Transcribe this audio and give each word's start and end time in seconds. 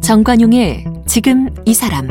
정관용의 0.00 0.84
지금 1.04 1.50
이 1.66 1.74
사람 1.74 2.08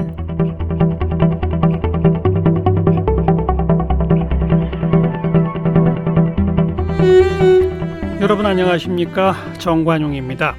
여러분 8.21 8.45
안녕하십니까 8.45 9.33
정관용입니다. 9.57 10.55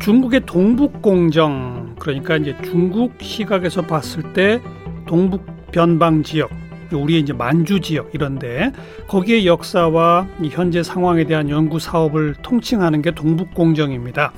중국의 0.00 0.46
동북공정 0.46 1.96
그러니까 1.98 2.36
이제 2.36 2.56
중국 2.62 3.12
시각에서 3.20 3.82
봤을 3.82 4.32
때 4.32 4.62
동북 5.06 5.46
변방 5.72 6.22
지역 6.22 6.50
우리의 6.92 7.20
이제 7.20 7.32
만주 7.32 7.80
지역 7.80 8.10
이런데 8.14 8.72
거기에 9.08 9.44
역사와 9.44 10.28
현재 10.50 10.82
상황에 10.82 11.24
대한 11.24 11.50
연구 11.50 11.78
사업을 11.78 12.34
통칭하는 12.42 13.02
게 13.02 13.10
동북 13.10 13.54
공정입니다. 13.54 14.32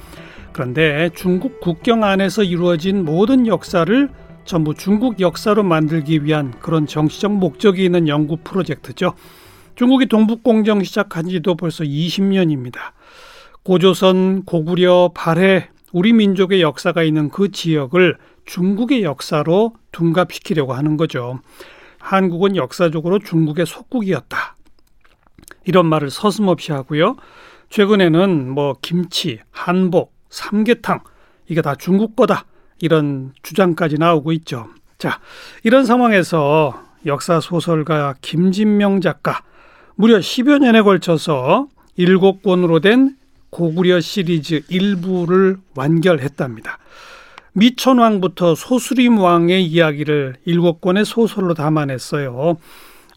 그런데 0.52 1.10
중국 1.14 1.60
국경 1.60 2.04
안에서 2.04 2.42
이루어진 2.42 3.04
모든 3.04 3.46
역사를 3.46 4.08
전부 4.44 4.74
중국 4.74 5.20
역사로 5.20 5.62
만들기 5.62 6.24
위한 6.24 6.52
그런 6.58 6.86
정치적 6.86 7.32
목적이 7.32 7.84
있는 7.84 8.08
연구 8.08 8.38
프로젝트죠. 8.38 9.12
중국이 9.76 10.06
동북공정 10.06 10.82
시작한 10.82 11.28
지도 11.28 11.54
벌써 11.54 11.84
20년입니다. 11.84 12.78
고조선, 13.62 14.44
고구려, 14.44 15.12
발해, 15.14 15.68
우리 15.92 16.12
민족의 16.12 16.62
역사가 16.62 17.02
있는 17.02 17.28
그 17.28 17.52
지역을 17.52 18.16
중국의 18.48 19.02
역사로 19.02 19.74
둔갑시키려고 19.92 20.72
하는 20.72 20.96
거죠. 20.96 21.40
한국은 21.98 22.56
역사적으로 22.56 23.18
중국의 23.18 23.66
속국이었다. 23.66 24.56
이런 25.64 25.86
말을 25.86 26.10
서슴없이 26.10 26.72
하고요. 26.72 27.16
최근에는 27.68 28.48
뭐 28.50 28.76
김치, 28.80 29.40
한복, 29.50 30.14
삼계탕 30.30 31.00
이게 31.48 31.60
다 31.60 31.74
중국 31.74 32.16
거다 32.16 32.46
이런 32.80 33.32
주장까지 33.42 33.96
나오고 33.98 34.32
있죠. 34.32 34.68
자, 34.96 35.20
이런 35.62 35.84
상황에서 35.84 36.82
역사 37.04 37.40
소설가 37.40 38.14
김진명 38.22 39.02
작가 39.02 39.42
무려 39.94 40.18
10여 40.18 40.58
년에 40.58 40.80
걸쳐서 40.82 41.68
7권으로 41.98 42.80
된 42.80 43.16
고구려 43.50 44.00
시리즈 44.00 44.62
일부를 44.68 45.58
완결했답니다. 45.74 46.78
미천왕부터 47.52 48.54
소수림 48.54 49.18
왕의 49.18 49.64
이야기를 49.64 50.36
7권의 50.46 51.04
소설로 51.04 51.54
담아냈어요. 51.54 52.56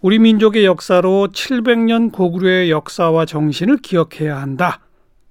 우리 0.01 0.17
민족의 0.17 0.65
역사로 0.65 1.29
700년 1.31 2.11
고구려의 2.11 2.71
역사와 2.71 3.25
정신을 3.25 3.77
기억해야 3.77 4.41
한다. 4.41 4.79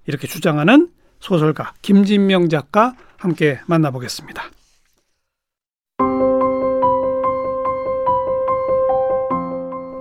이렇게 0.07 0.27
주장하는 0.27 0.89
소설가 1.19 1.73
김진명 1.83 2.49
작가 2.49 2.95
함께 3.17 3.59
만나보겠습니다. 3.67 4.45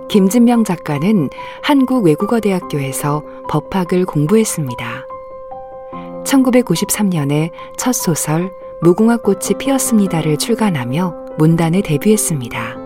김진명 0.08 0.64
작가는 0.64 1.28
한국외국어대학교에서 1.62 3.22
법학을 3.48 4.06
공부했습니다. 4.06 5.06
1993년에 6.24 7.50
첫 7.76 7.92
소설 7.92 8.50
무궁화꽃이 8.82 9.58
피었습니다를 9.58 10.38
출간하며 10.38 11.14
문단에 11.36 11.82
데뷔했습니다. 11.82 12.76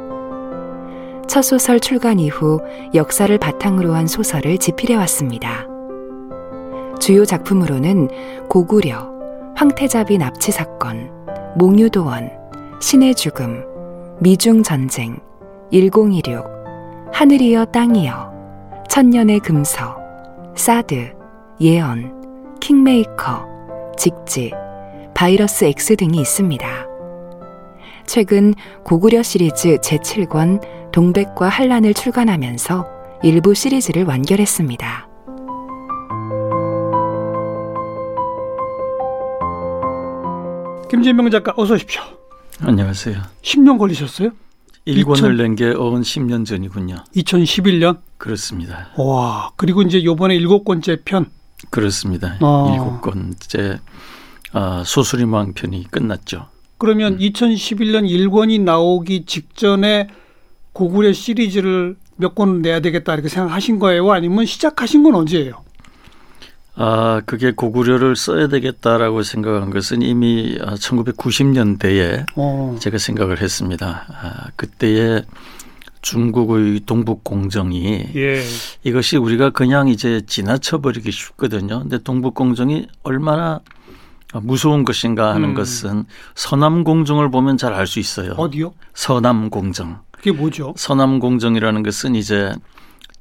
첫 1.28 1.42
소설 1.42 1.78
출간 1.78 2.18
이후 2.18 2.60
역사를 2.94 3.36
바탕으로 3.38 3.94
한 3.94 4.08
소설을 4.08 4.58
집필해 4.58 4.96
왔습니다. 4.96 5.68
주요 6.98 7.24
작품으로는 7.24 8.08
고구려, 8.48 9.08
황태자비 9.54 10.18
납치 10.18 10.50
사건, 10.50 11.10
몽유도원, 11.56 12.30
신의 12.80 13.14
죽음, 13.14 13.64
미중 14.20 14.64
전쟁, 14.64 15.18
1016, 15.70 16.44
하늘이여 17.12 17.66
땅이여, 17.66 18.32
천년의 18.88 19.40
금서, 19.40 19.96
사드, 20.56 21.12
예언, 21.60 22.58
킹메이커, 22.60 23.46
직지, 23.96 24.52
바이러스 25.14 25.64
X 25.64 25.96
등이 25.96 26.18
있습니다. 26.20 26.66
최근 28.06 28.54
고구려 28.84 29.22
시리즈 29.22 29.76
제7권 29.78 30.60
동백과 30.92 31.48
한란을 31.48 31.94
출간하면서 31.94 32.86
일부 33.22 33.54
시리즈를 33.54 34.04
완결했습니다. 34.04 35.08
김진명 40.90 41.30
작가 41.30 41.52
어서 41.56 41.74
오십시오. 41.74 42.02
안녕하세요. 42.60 43.20
10년 43.42 43.78
걸리셨어요? 43.78 44.30
1권을 44.86 45.36
낸 45.36 45.54
게 45.56 45.66
어언 45.70 46.02
10년 46.02 46.44
전이군요. 46.46 46.96
2011년? 47.16 47.98
그렇습니다. 48.18 48.88
와, 48.96 49.50
그리고 49.56 49.82
이제 49.82 50.04
요번에 50.04 50.36
일곱 50.36 50.64
번째 50.64 50.98
편. 51.04 51.30
그렇습니다. 51.70 52.36
어. 52.42 52.70
일곱 52.74 53.00
권째 53.00 53.78
아, 53.78 53.94
소수림왕 54.84 55.54
편이 55.54 55.90
끝났죠. 55.90 56.46
그러면 56.78 57.14
음. 57.14 57.18
2011년 57.18 58.08
1권이 58.08 58.60
나오기 58.62 59.24
직전에 59.26 60.08
고구려 60.72 61.12
시리즈를 61.12 61.96
몇 62.16 62.34
권 62.34 62.62
내야 62.62 62.80
되겠다 62.80 63.14
이렇게 63.14 63.28
생각하신 63.28 63.78
거예요? 63.80 64.10
아니면 64.12 64.44
시작하신 64.46 65.02
건 65.02 65.14
언제예요? 65.16 65.64
아, 66.76 67.22
그게 67.26 67.52
고구려를 67.52 68.16
써야 68.16 68.48
되겠다라고 68.48 69.22
생각한 69.22 69.70
것은 69.70 70.02
이미 70.02 70.56
1990년대에 70.58 72.20
아, 72.22 72.24
어. 72.36 72.76
제가 72.80 72.98
생각을 72.98 73.40
했습니다. 73.40 74.04
아, 74.08 74.46
그때에 74.56 75.22
중국의 76.02 76.80
동북 76.86 77.24
공정이 77.24 78.06
예. 78.14 78.42
이것이 78.82 79.16
우리가 79.16 79.50
그냥 79.50 79.88
이제 79.88 80.20
지나쳐 80.26 80.78
버리기 80.80 81.10
쉽거든요. 81.10 81.80
근데 81.80 81.98
동북 81.98 82.34
공정이 82.34 82.86
얼마나 83.04 83.60
무서운 84.42 84.84
것인가 84.84 85.34
하는 85.34 85.50
음. 85.50 85.54
것은 85.54 86.04
서남 86.34 86.84
공정을 86.84 87.30
보면 87.30 87.56
잘 87.56 87.72
알 87.74 87.86
수 87.86 87.98
있어요. 88.00 88.32
어디요? 88.32 88.72
서남 88.94 89.50
공정. 89.50 90.00
그게 90.12 90.32
뭐죠? 90.32 90.74
서남 90.76 91.18
공정이라는 91.20 91.82
것은 91.82 92.14
이제 92.14 92.52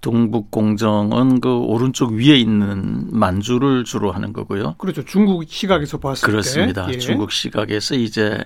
동북 0.02 0.52
공정은 0.52 1.40
그 1.40 1.50
오른쪽 1.60 2.12
위에 2.12 2.38
있는 2.38 3.08
만주를 3.12 3.84
주로 3.86 4.12
하는 4.12 4.34
거고요. 4.34 4.76
그렇죠. 4.78 5.04
중국 5.06 5.44
시각에서 5.48 5.98
봤을 6.00 6.26
그렇습니다. 6.28 6.82
때. 6.82 6.88
그렇습니다. 6.88 6.94
예. 6.94 6.98
중국 7.00 7.32
시각에서 7.32 7.96
이제 7.96 8.44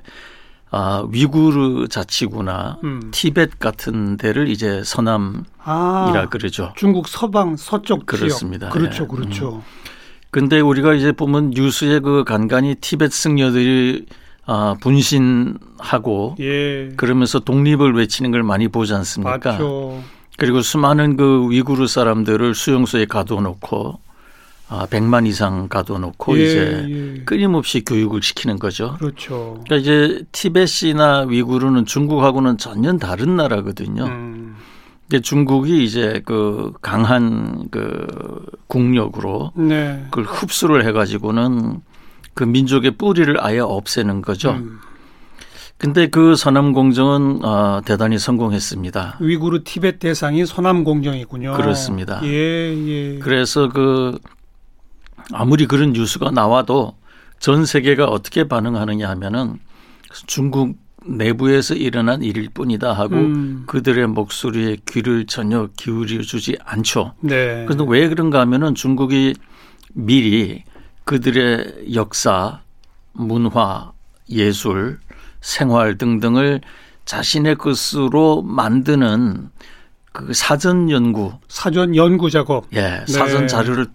아, 0.69 1.03
위구르 1.09 1.87
자치구나 1.87 2.79
음. 2.83 3.09
티벳 3.11 3.57
같은 3.57 4.17
데를 4.17 4.49
이제 4.49 4.83
서남이라 4.83 5.45
아, 5.63 6.27
그러죠. 6.29 6.73
중국 6.75 7.07
서방 7.07 7.55
서쪽 7.57 8.05
그렇습니다. 8.05 8.67
지역. 8.69 8.73
그렇죠. 8.73 9.03
예. 9.03 9.07
그렇죠. 9.07 9.55
음. 9.55 9.61
근데 10.29 10.59
우리가 10.59 10.93
이제 10.93 11.11
보면 11.11 11.51
뉴스에 11.51 11.99
그 11.99 12.23
간간히 12.23 12.75
티벳 12.75 13.11
승려들이 13.11 14.05
아, 14.45 14.75
분신하고 14.79 16.37
예. 16.39 16.89
그러면서 16.95 17.39
독립을 17.39 17.93
외치는 17.93 18.31
걸 18.31 18.43
많이 18.43 18.67
보지 18.69 18.93
않습니까? 18.93 19.51
맞죠. 19.51 20.01
그리고 20.37 20.61
수많은 20.61 21.17
그 21.17 21.49
위구르 21.49 21.87
사람들을 21.87 22.55
수용소에 22.55 23.05
가둬놓고 23.05 23.99
아, 24.69 24.85
100만 24.85 25.25
이상 25.27 25.67
가둬놓고 25.67 26.37
예, 26.39 26.43
이제 26.43 26.87
예. 26.89 27.23
끊임없이 27.23 27.83
교육을 27.85 28.21
시키는 28.21 28.59
거죠. 28.59 28.95
그렇죠. 28.99 29.61
그러니까 29.65 29.75
이제 29.77 30.23
티벳이나 30.31 31.25
위구르는 31.27 31.85
중국하고는 31.85 32.57
전혀 32.57 32.97
다른 32.97 33.37
나라거든요. 33.37 34.05
음. 34.05 34.55
근데 35.09 35.21
중국이 35.21 35.83
이제 35.83 36.21
그 36.25 36.73
강한 36.81 37.69
그 37.71 38.45
국력으로 38.67 39.53
네. 39.55 40.05
그걸 40.11 40.25
흡수를 40.25 40.85
해가지고는 40.85 41.81
그 42.33 42.43
민족의 42.43 42.91
뿌리를 42.91 43.43
아예 43.43 43.59
없애는 43.59 44.21
거죠. 44.21 44.51
음. 44.51 44.79
근데 45.77 46.07
그 46.07 46.35
서남 46.35 46.73
공정은 46.73 47.45
어, 47.45 47.81
대단히 47.85 48.17
성공했습니다. 48.17 49.17
위구르 49.21 49.63
티벳 49.63 49.99
대상이 49.99 50.45
서남 50.45 50.83
공정이군요. 50.83 51.53
그렇습니다. 51.53 52.19
예, 52.23 52.29
예. 52.29 53.19
그래서 53.19 53.69
그 53.69 54.17
아무리 55.31 55.67
그런 55.67 55.93
뉴스가 55.93 56.31
나와도 56.31 56.95
전 57.39 57.65
세계가 57.65 58.05
어떻게 58.05 58.47
반응하느냐 58.47 59.07
하면은 59.09 59.59
중국 60.25 60.75
내부에서 61.07 61.73
일어난 61.73 62.21
일일 62.21 62.49
뿐이다 62.49 62.93
하고 62.93 63.15
음. 63.15 63.63
그들의 63.67 64.07
목소리에 64.07 64.77
귀를 64.87 65.25
전혀 65.25 65.69
기울여 65.77 66.21
주지 66.21 66.57
않죠. 66.63 67.13
네. 67.21 67.65
그런데 67.67 67.85
왜 67.87 68.07
그런가 68.09 68.39
하면은 68.41 68.75
중국이 68.75 69.35
미리 69.93 70.63
그들의 71.05 71.93
역사, 71.95 72.59
문화, 73.13 73.91
예술 74.29 74.99
생활 75.41 75.97
등등을 75.97 76.61
자신의 77.05 77.55
것으로 77.55 78.41
만드는 78.41 79.49
그 80.11 80.33
사전 80.33 80.89
연구, 80.89 81.33
사전 81.47 81.95
연구 81.95 82.29
작업, 82.29 82.65
예, 82.73 82.81
네. 82.81 83.05
사전 83.07 83.47
자료를 83.47 83.87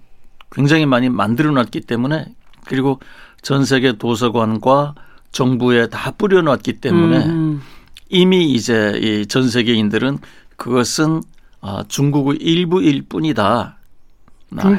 굉장히 0.50 0.86
많이 0.86 1.08
만들어 1.08 1.50
놨기 1.50 1.82
때문에 1.82 2.26
그리고 2.64 3.00
전 3.42 3.64
세계 3.64 3.92
도서관과 3.92 4.94
정부에 5.32 5.88
다 5.88 6.10
뿌려놨기 6.12 6.74
때문에 6.74 7.26
음. 7.26 7.62
이미 8.08 8.52
이제 8.52 8.92
이 9.02 9.26
전 9.26 9.48
세계인들은 9.48 10.18
그것은 10.56 11.22
아, 11.60 11.84
중국의 11.88 12.36
일부일 12.40 13.02
뿐이다. 13.08 13.78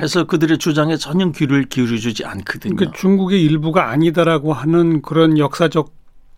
해서 0.02 0.26
그들의 0.26 0.60
주장에 0.60 0.98
전혀 0.98 1.32
귀를 1.32 1.64
기울여주지 1.66 2.26
않거든요. 2.26 2.76
그러니까 2.76 2.96
중국의 2.98 3.44
일부가 3.44 3.90
아니다라고 3.90 4.54
하는 4.54 5.02
그런 5.02 5.40
역사적 5.40 5.92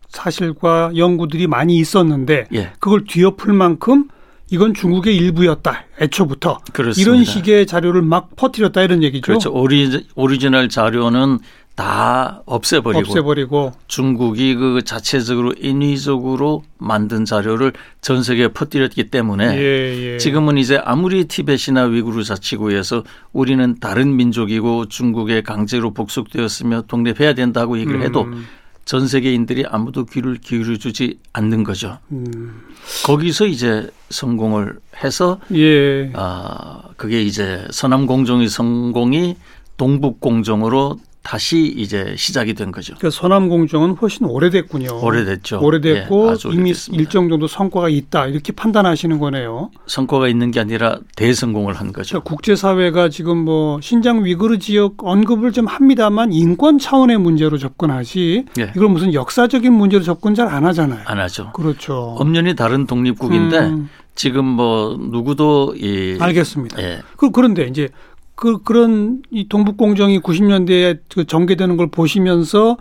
사실과 0.08 0.92
연구들이 0.96 1.48
많이 1.48 1.76
있었는데 1.78 2.48
예. 2.54 2.72
그걸 2.80 3.04
뒤엎을 3.04 3.52
만큼 3.54 4.08
이건 4.52 4.74
중국의 4.74 5.18
일부였다. 5.18 5.84
애초부터 6.00 6.60
그렇습니다. 6.72 7.12
이런 7.12 7.26
식의 7.26 7.66
자료를 7.68 8.02
막 8.04 8.36
퍼뜨렸다 8.38 8.82
이런 8.84 9.04
얘기죠. 9.04 9.24
그렇죠. 9.26 9.52
오리, 9.52 10.06
오리지널 10.16 10.70
자료는 10.70 11.40
다 11.76 12.42
없애버리고, 12.46 13.00
없애버리고 13.00 13.74
중국이 13.88 14.56
그 14.56 14.82
자체적으로 14.84 15.54
인위적으로 15.60 16.64
만든 16.78 17.26
자료를 17.26 17.74
전 18.00 18.24
세계에 18.24 18.48
퍼뜨렸기 18.48 19.10
때문에 19.10 19.58
예, 19.58 20.14
예. 20.14 20.18
지금은 20.18 20.58
이제 20.58 20.78
아무리 20.84 21.26
티벳이나 21.26 21.84
위구르 21.84 22.24
자치구에서 22.24 23.04
우리는 23.34 23.78
다른 23.82 24.16
민족이고 24.16 24.88
중국에 24.88 25.42
강제로 25.42 25.94
복속되었으며 25.94 26.84
독립해야 26.88 27.34
된다고 27.34 27.78
얘기를 27.78 28.02
해도 28.04 28.22
음. 28.22 28.46
전 28.86 29.08
세계인들이 29.08 29.66
아무도 29.68 30.06
귀를 30.06 30.36
기울여 30.36 30.78
주지 30.78 31.20
않는 31.34 31.64
거죠. 31.64 31.98
음. 32.12 32.62
거기서 33.04 33.48
이제 33.48 33.90
성공을 34.12 34.78
해서 35.04 35.40
예. 35.54 36.12
아 36.14 36.84
그게 36.96 37.22
이제 37.22 37.68
서남 37.72 38.06
공정의 38.06 38.48
성공이 38.48 39.36
동북 39.76 40.22
공정으로 40.22 41.00
다시 41.26 41.74
이제 41.76 42.14
시작이 42.16 42.54
된 42.54 42.72
거죠. 42.72 42.94
그러니까 42.94 43.10
서남 43.10 43.50
공정은 43.50 43.94
훨씬 43.94 44.28
오래됐군요. 44.28 45.00
오래됐죠. 45.04 45.60
오래됐고 45.60 46.30
예, 46.30 46.54
이미 46.54 46.72
일정 46.92 47.30
정도 47.30 47.48
성과가 47.48 47.90
있다 47.90 48.28
이렇게 48.28 48.54
판단하시는 48.54 49.18
거네요. 49.18 49.72
성과가 49.88 50.28
있는 50.28 50.52
게 50.52 50.60
아니라 50.60 51.00
대성공을 51.16 51.74
한 51.74 51.92
거죠. 51.92 52.10
그러니까 52.22 52.30
국제 52.30 52.56
사회가 52.56 53.10
지금 53.10 53.40
뭐 53.40 53.82
신장 53.82 54.24
위구르 54.24 54.60
지역 54.60 54.98
언급을 55.04 55.52
좀 55.52 55.66
합니다만 55.66 56.32
인권 56.32 56.78
차원의 56.78 57.18
문제로 57.18 57.58
접근하지 57.58 58.46
예. 58.60 58.72
이걸 58.76 58.90
무슨 58.90 59.12
역사적인 59.14 59.74
문제로 59.74 60.04
접근 60.04 60.36
잘 60.36 60.46
안 60.46 60.64
하잖아요. 60.64 61.02
안 61.06 61.20
하죠. 61.20 61.52
그렇죠. 61.54 62.16
엄연히 62.20 62.56
다른 62.56 62.86
독립국인데 62.86 63.58
음. 63.62 63.90
지금 64.14 64.46
뭐 64.46 64.96
누구도 64.98 65.74
이 65.76 66.18
알겠습니다. 66.20 66.82
예. 66.84 67.02
그 67.18 67.32
그런데 67.32 67.66
이제 67.66 67.90
그 68.36 68.62
그런 68.62 69.22
이 69.32 69.48
동북공정이 69.48 70.20
90년대에 70.20 71.00
그 71.14 71.26
전개되는 71.26 71.78
걸 71.78 71.88
보시면서 71.88 72.78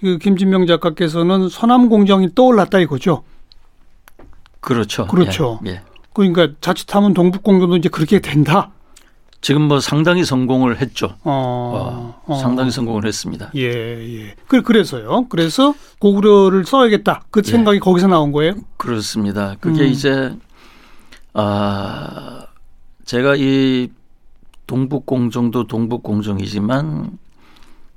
그 0.00 0.18
김진명 0.18 0.66
작가께서는 0.66 1.48
서남공정이 1.48 2.34
떠올랐다 2.34 2.78
이거죠. 2.78 3.24
그렇죠. 4.60 5.06
그렇죠. 5.06 5.60
예, 5.66 5.70
예. 5.70 5.80
그러니까 6.12 6.48
자칫하면 6.60 7.14
동북공정도 7.14 7.76
이제 7.76 7.88
그렇게 7.88 8.20
된다. 8.20 8.70
지금 9.40 9.62
뭐 9.62 9.80
상당히 9.80 10.24
성공을 10.24 10.80
했죠. 10.80 11.14
어, 11.22 12.20
어, 12.26 12.38
상당히 12.38 12.70
성공을 12.70 13.06
했습니다. 13.06 13.52
예, 13.54 13.62
예. 13.62 14.34
그, 14.48 14.62
그래서요. 14.62 15.26
그래서 15.28 15.74
고구려를 16.00 16.64
써야겠다. 16.64 17.22
그 17.30 17.42
예. 17.46 17.50
생각이 17.50 17.78
거기서 17.78 18.08
나온 18.08 18.32
거예요? 18.32 18.54
그렇습니다. 18.76 19.54
그게 19.60 19.82
음. 19.82 19.86
이제, 19.86 20.34
아, 21.34 22.46
제가 23.04 23.36
이 23.36 23.90
동북공정도 24.68 25.66
동북공정이지만 25.66 27.18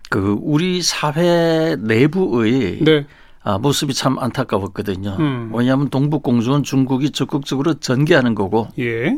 그 0.10 0.38
우리 0.42 0.82
사회 0.82 1.76
내부의 1.80 2.80
네. 2.84 3.06
아, 3.44 3.58
모습이 3.60 3.94
참 3.94 4.18
안타까웠거든요. 4.18 5.18
음. 5.20 5.52
왜냐하면 5.54 5.90
동북공정은 5.90 6.64
중국이 6.64 7.12
적극적으로 7.12 7.76
전개하는 7.76 8.34
거고. 8.34 8.68
예. 8.80 9.18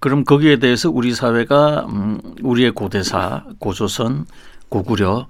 그럼 0.00 0.24
거기에 0.24 0.58
대해서 0.58 0.90
우리 0.90 1.14
사회가 1.14 1.86
음, 1.90 2.20
우리의 2.42 2.72
고대사, 2.72 3.44
고조선, 3.58 4.26
고구려를 4.68 5.26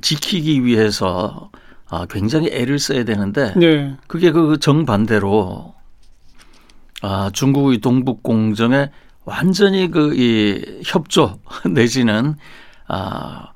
지키기 0.00 0.64
위해서 0.64 1.50
아, 1.88 2.06
굉장히 2.08 2.48
애를 2.52 2.78
써야 2.78 3.04
되는데 3.04 3.52
네. 3.56 3.96
그게 4.06 4.30
그 4.30 4.58
정반대로 4.58 5.74
아, 7.02 7.30
중국의 7.32 7.78
동북공정에 7.78 8.90
완전히 9.24 9.90
그 9.90 10.14
이 10.14 10.80
협조 10.84 11.38
내지는 11.70 12.36
아 12.88 13.52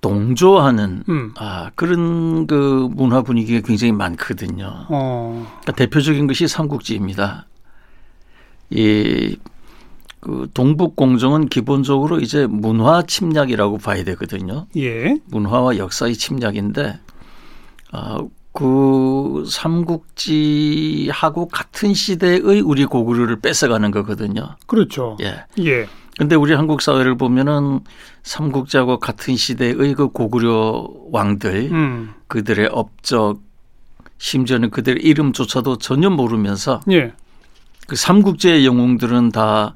동조하는 0.00 1.04
음. 1.08 1.34
아 1.36 1.70
그런 1.74 2.46
그 2.46 2.88
문화 2.92 3.22
분위기가 3.22 3.66
굉장히 3.66 3.92
많거든요. 3.92 4.86
어. 4.88 5.46
그러니까 5.62 5.72
대표적인 5.72 6.26
것이 6.26 6.48
삼국지입니다. 6.48 7.46
이 8.70 9.36
그 10.20 10.48
동북 10.52 10.96
공정은 10.96 11.48
기본적으로 11.48 12.20
이제 12.20 12.46
문화 12.46 13.02
침략이라고 13.02 13.78
봐야 13.78 14.04
되거든요. 14.04 14.66
예. 14.76 15.16
문화와 15.30 15.78
역사의 15.78 16.14
침략인데 16.14 16.98
아, 17.92 18.18
그 18.52 19.44
삼국지하고 19.48 21.48
같은 21.48 21.94
시대의 21.94 22.60
우리 22.60 22.84
고구려를 22.84 23.40
뺏어가는 23.40 23.90
거거든요. 23.90 24.56
그렇죠. 24.66 25.16
예. 25.20 25.44
예. 25.60 25.88
근데 26.18 26.36
우리 26.36 26.52
한국 26.52 26.82
사회를 26.82 27.16
보면은 27.16 27.80
삼국지하고 28.22 28.98
같은 28.98 29.36
시대의 29.36 29.94
그 29.94 30.08
고구려 30.08 30.86
왕들, 31.10 31.70
음. 31.72 32.12
그들의 32.26 32.68
업적, 32.72 33.40
심지어는 34.18 34.70
그들의 34.70 35.02
이름조차도 35.02 35.78
전혀 35.78 36.10
모르면서 36.10 36.80
예. 36.90 37.12
그 37.86 37.96
삼국지의 37.96 38.66
영웅들은 38.66 39.30
다 39.30 39.74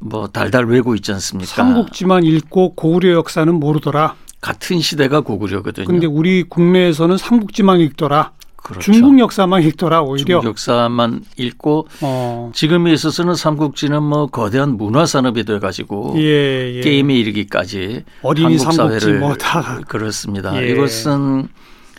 뭐 0.00 0.28
달달 0.28 0.64
외고 0.64 0.94
있지 0.94 1.12
않습니까? 1.12 1.54
삼국지만 1.54 2.24
읽고 2.24 2.74
고구려 2.74 3.12
역사는 3.12 3.54
모르더라. 3.54 4.16
같은 4.40 4.80
시대가 4.80 5.20
고구려거든요. 5.20 5.86
근데 5.86 6.06
우리 6.06 6.42
국내에서는 6.42 7.16
삼국지만 7.16 7.80
읽더라. 7.80 8.32
그렇죠. 8.56 8.92
중국 8.92 9.18
역사만 9.18 9.62
읽더라 9.62 10.02
오히려 10.02 10.40
중국 10.40 10.48
역사만 10.50 11.22
읽고 11.36 11.88
어. 12.02 12.52
지금에 12.54 12.92
있어서는 12.92 13.34
삼국지는 13.34 14.02
뭐 14.02 14.26
거대한 14.26 14.76
문화 14.76 15.06
산업이 15.06 15.44
돼 15.44 15.58
가지고 15.58 16.14
예, 16.16 16.74
예. 16.76 16.80
게임에 16.82 17.14
이르기까지 17.14 18.04
어린이 18.22 18.58
삼국지 18.58 19.12
뭐다 19.14 19.80
그렇습니다. 19.88 20.62
예. 20.62 20.68
이것은 20.68 21.48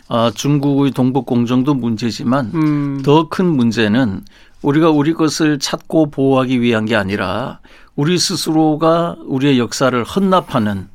어, 0.08 0.30
중국의 0.30 0.92
동북 0.92 1.26
공정도 1.26 1.74
문제지만 1.74 2.52
음. 2.54 3.02
더큰 3.02 3.46
문제는 3.46 4.20
우리가 4.62 4.90
우리 4.90 5.14
것을 5.14 5.58
찾고 5.58 6.10
보호하기 6.10 6.60
위한 6.60 6.84
게 6.84 6.94
아니라 6.94 7.58
우리 7.96 8.18
스스로가 8.18 9.16
우리의 9.26 9.58
역사를 9.58 10.02
헌납하는 10.04 10.91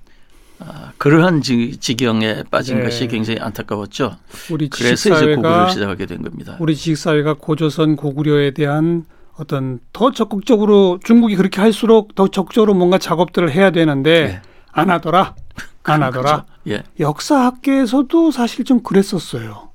아, 0.60 0.92
그러한 0.98 1.42
지, 1.42 1.78
지경에 1.78 2.44
빠진 2.50 2.78
네. 2.78 2.86
것이 2.86 3.08
굉장히 3.08 3.40
안타까웠죠. 3.40 4.18
우리 4.52 4.70
그래서 4.70 5.16
이제 5.16 5.36
고구려를 5.36 5.70
시작하게 5.70 6.06
된 6.06 6.22
겁니다. 6.24 6.58
우리 6.60 6.76
지식사회가 6.76 7.36
고조선 7.36 7.96
고구려에 7.96 8.52
대한 8.52 9.06
어떤 9.36 9.80
더 9.94 10.12
적극적으로 10.12 11.00
중국이 11.04 11.36
그렇게 11.36 11.62
할수록 11.62 12.16
더 12.16 12.28
적극적으로 12.28 12.74
뭔가 12.74 12.98
작업들을 12.98 13.52
해야 13.52 13.72
되는데 13.72 14.28
네. 14.28 14.42
안 14.72 14.90
하더라. 14.90 15.36
안 15.84 16.04
하더라. 16.04 16.46
예. 16.68 16.84
역사학계에서도 17.00 18.32
사실 18.32 18.66
좀 18.66 18.82
그랬었어요. 18.82 19.70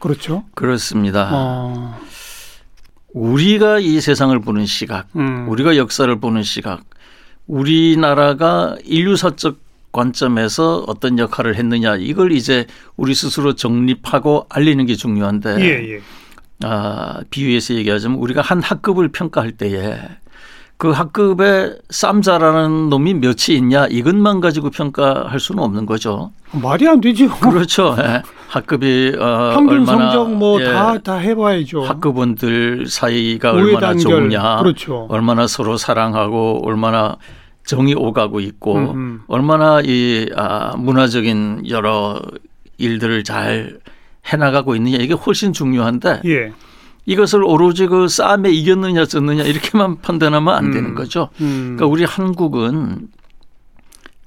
그렇죠? 0.00 0.44
그렇습니다. 0.54 1.30
어. 1.32 1.98
우리가 3.12 3.78
이 3.78 4.00
세상을 4.00 4.38
보는 4.40 4.66
시각, 4.66 5.06
음. 5.16 5.48
우리가 5.48 5.76
역사를 5.76 6.14
보는 6.20 6.42
시각, 6.42 6.84
우리나라가 7.46 8.76
인류사적 8.84 9.65
관점에서 9.92 10.84
어떤 10.86 11.18
역할을 11.18 11.56
했느냐 11.56 11.96
이걸 11.96 12.32
이제 12.32 12.66
우리 12.96 13.14
스스로 13.14 13.54
정립하고 13.54 14.46
알리는 14.48 14.84
게 14.86 14.94
중요한데 14.94 15.56
예, 15.60 15.94
예. 15.94 16.00
아, 16.64 17.20
비유해서 17.30 17.74
얘기하자면 17.74 18.18
우리가 18.18 18.40
한 18.40 18.62
학급을 18.62 19.08
평가할 19.08 19.52
때에 19.52 19.98
그 20.78 20.90
학급에 20.90 21.74
쌈자라는 21.88 22.90
놈이 22.90 23.14
몇이 23.14 23.56
있냐 23.56 23.86
이것만 23.86 24.40
가지고 24.40 24.68
평가할 24.70 25.40
수는 25.40 25.62
없는 25.62 25.86
거죠. 25.86 26.32
말이 26.52 26.86
안 26.86 27.00
되죠. 27.00 27.28
그렇죠. 27.38 27.96
예. 27.98 28.22
학급이 28.48 29.14
어, 29.18 29.52
평균 29.54 29.80
얼마나 29.80 30.10
성적 30.12 30.34
뭐 30.34 30.60
다다 30.62 31.22
예, 31.22 31.28
해봐야죠. 31.28 31.82
학급원들 31.82 32.86
사이가 32.88 33.52
얼마나 33.52 33.88
단결. 33.88 34.02
좋냐, 34.30 34.56
그렇죠. 34.58 35.06
얼마나 35.08 35.46
서로 35.46 35.78
사랑하고 35.78 36.60
얼마나 36.64 37.16
정이 37.66 37.94
오가고 37.94 38.40
있고 38.40 38.76
음음. 38.76 39.22
얼마나 39.26 39.80
이 39.82 40.30
아, 40.34 40.76
문화적인 40.76 41.68
여러 41.68 42.22
일들을 42.78 43.24
잘 43.24 43.78
해나가고 44.24 44.74
있느냐 44.76 44.98
이게 44.98 45.14
훨씬 45.14 45.52
중요한데 45.52 46.22
예. 46.24 46.52
이것을 47.04 47.44
오로지 47.44 47.86
그 47.86 48.08
싸움에 48.08 48.50
이겼느냐 48.50 49.04
졌느냐 49.06 49.44
이렇게만 49.44 50.00
판단하면 50.00 50.54
안 50.54 50.70
되는 50.70 50.90
음. 50.90 50.94
거죠. 50.94 51.28
음. 51.40 51.76
그러니까 51.76 51.86
우리 51.86 52.04
한국은 52.04 53.08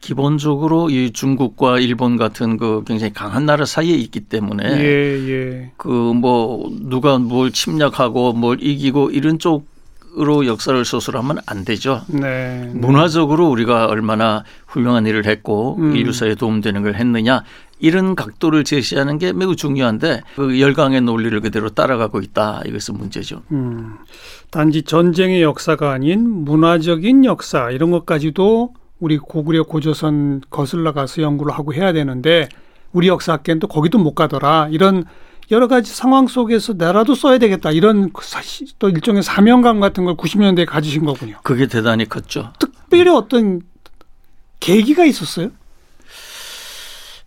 기본적으로 0.01 0.89
이 0.89 1.11
중국과 1.11 1.79
일본 1.79 2.15
같은 2.17 2.57
그 2.57 2.83
굉장히 2.85 3.13
강한 3.13 3.45
나라 3.45 3.65
사이에 3.65 3.95
있기 3.95 4.21
때문에 4.21 4.63
예, 4.63 5.29
예. 5.29 5.71
그뭐 5.77 6.69
누가 6.81 7.17
뭘 7.17 7.51
침략하고 7.51 8.33
뭘 8.33 8.63
이기고 8.63 9.11
이런 9.11 9.39
쪽 9.39 9.67
으로 10.17 10.47
역사를 10.47 10.83
소설하면 10.83 11.37
안 11.45 11.63
되죠. 11.63 12.01
네, 12.07 12.19
네. 12.19 12.71
문화적으로 12.73 13.47
우리가 13.49 13.85
얼마나 13.85 14.43
훌륭한 14.65 15.05
일을 15.05 15.25
했고 15.25 15.77
음. 15.77 15.95
인류 15.95 16.13
사회에 16.13 16.35
도움되는 16.35 16.81
걸 16.81 16.95
했느냐 16.95 17.43
이런 17.79 18.15
각도를 18.15 18.63
제시하는 18.63 19.19
게 19.19 19.33
매우 19.33 19.55
중요한데 19.55 20.21
그 20.35 20.59
열강의 20.59 21.01
논리를 21.01 21.39
그대로 21.41 21.69
따라가고 21.69 22.21
있다 22.21 22.61
이것은 22.65 22.97
문제죠. 22.97 23.43
음, 23.51 23.97
단지 24.49 24.81
전쟁의 24.81 25.43
역사가 25.43 25.91
아닌 25.91 26.27
문화적인 26.27 27.25
역사 27.25 27.69
이런 27.69 27.91
것까지도 27.91 28.73
우리 28.99 29.17
고구려 29.17 29.63
고조선 29.63 30.41
거슬러 30.49 30.91
가서 30.91 31.21
연구를 31.21 31.53
하고 31.53 31.73
해야 31.73 31.93
되는데 31.93 32.49
우리 32.91 33.07
역사학계는 33.07 33.59
또 33.59 33.67
거기도 33.67 33.97
못 33.99 34.15
가더라 34.15 34.69
이런 34.71 35.05
여러 35.51 35.67
가지 35.67 35.93
상황 35.93 36.27
속에서 36.27 36.73
나라도 36.73 37.15
써야 37.15 37.37
되겠다 37.37 37.71
이런 37.71 38.11
또 38.77 38.89
일종의 38.89 39.23
사명감 39.23 39.79
같은 39.79 40.05
걸 40.05 40.15
90년대에 40.15 40.65
가지신 40.65 41.05
거군요. 41.05 41.39
그게 41.43 41.67
대단히 41.67 42.07
컸죠. 42.07 42.53
특별히 42.59 43.09
어떤 43.09 43.61
계기가 44.59 45.05
있었어요? 45.05 45.49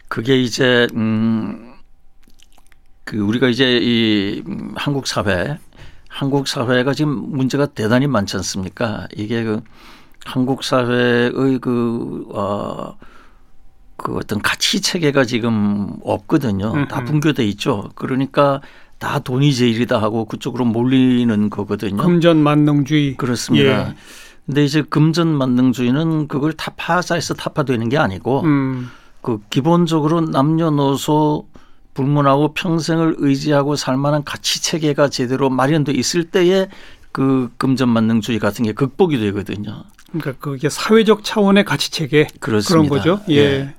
그게 0.09 0.41
이제 0.41 0.87
음, 0.95 1.75
그 3.05 3.19
우리가 3.19 3.49
이제 3.49 3.79
이 3.83 4.43
한국 4.77 5.07
사회, 5.07 5.59
한국 6.09 6.47
사회가 6.47 6.95
지금 6.95 7.11
문제가 7.11 7.67
대단히 7.67 8.07
많지 8.07 8.37
않습니까? 8.37 9.09
이게 9.17 9.43
그 9.43 9.63
한국 10.25 10.63
사회의 10.63 11.59
그, 11.61 12.27
어, 12.31 12.97
그 14.03 14.17
어떤 14.17 14.43
가치 14.43 14.81
체계가 14.81 15.25
지금 15.25 15.95
없거든요. 16.03 16.73
음흠. 16.75 16.89
다 16.89 17.05
붕괴돼 17.05 17.45
있죠. 17.47 17.91
그러니까 17.95 18.61
다 18.99 19.21
돈이 19.21 19.55
제일이다 19.55 20.03
하고 20.03 20.25
그쪽으로 20.25 20.65
몰리는 20.65 21.51
거거든요. 21.51 21.97
금전 21.97 22.39
만능주의. 22.39 23.17
그렇습니다. 23.17 23.89
예. 23.89 23.95
근데 24.45 24.65
이제 24.65 24.83
금전 24.83 25.29
만능주의는 25.29 26.27
그걸 26.27 26.53
타파사에서 26.53 27.35
타파되는 27.35 27.89
게 27.89 27.97
아니고 27.97 28.43
음. 28.43 28.91
그 29.21 29.39
기본적으로 29.51 30.21
남녀노소 30.21 31.47
불문하고 31.95 32.55
평생을 32.55 33.17
의지하고 33.19 33.77
살 33.77 33.97
만한 33.97 34.25
가치 34.25 34.63
체계가 34.63 35.11
제대로 35.11 35.49
마련돼 35.49 35.93
있을 35.93 36.25
때에 36.25 36.69
그 37.13 37.51
금전 37.59 37.89
만능주의 37.89 38.39
같은 38.39 38.65
게 38.65 38.73
극복이 38.73 39.19
되거든요. 39.19 39.85
그러니까 40.09 40.33
그게 40.41 40.69
사회적 40.69 41.25
차원의 41.25 41.65
가치 41.65 41.91
체계 41.91 42.27
그런 42.41 42.63
거죠. 42.89 43.21
예. 43.29 43.37
예. 43.37 43.75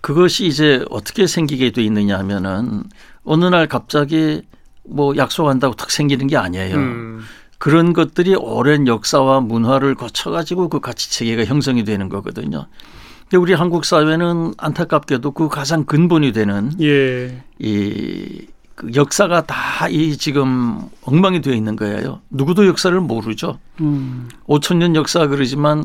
그것이 0.00 0.46
이제 0.46 0.84
어떻게 0.90 1.26
생기게 1.26 1.70
돼 1.72 1.82
있느냐 1.82 2.18
하면은 2.18 2.84
어느 3.24 3.44
날 3.44 3.66
갑자기 3.66 4.42
뭐 4.84 5.16
약속한다고 5.16 5.74
탁 5.74 5.90
생기는 5.90 6.26
게 6.26 6.36
아니에요. 6.36 6.76
음. 6.76 7.20
그런 7.58 7.92
것들이 7.92 8.36
오랜 8.36 8.86
역사와 8.86 9.40
문화를 9.40 9.96
거쳐 9.96 10.30
가지고 10.30 10.68
그 10.68 10.80
가치 10.80 11.10
체계가 11.10 11.44
형성이 11.44 11.84
되는 11.84 12.08
거거든요. 12.08 12.66
근데 13.22 13.36
우리 13.36 13.52
한국 13.52 13.84
사회는 13.84 14.54
안타깝게도 14.56 15.32
그 15.32 15.48
가장 15.48 15.84
근본이 15.84 16.32
되는 16.32 16.72
예. 16.80 17.42
이 17.58 18.46
그 18.78 18.92
역사가 18.94 19.42
다 19.46 19.88
이 19.90 20.16
지금 20.16 20.80
엉망이 21.04 21.40
되어 21.40 21.54
있는 21.54 21.74
거예요. 21.76 22.20
누구도 22.30 22.66
역사를 22.66 22.98
모르죠. 23.00 23.58
음. 23.80 24.28
5천 24.48 24.76
년 24.76 24.94
역사 24.96 25.26
그러지만 25.26 25.84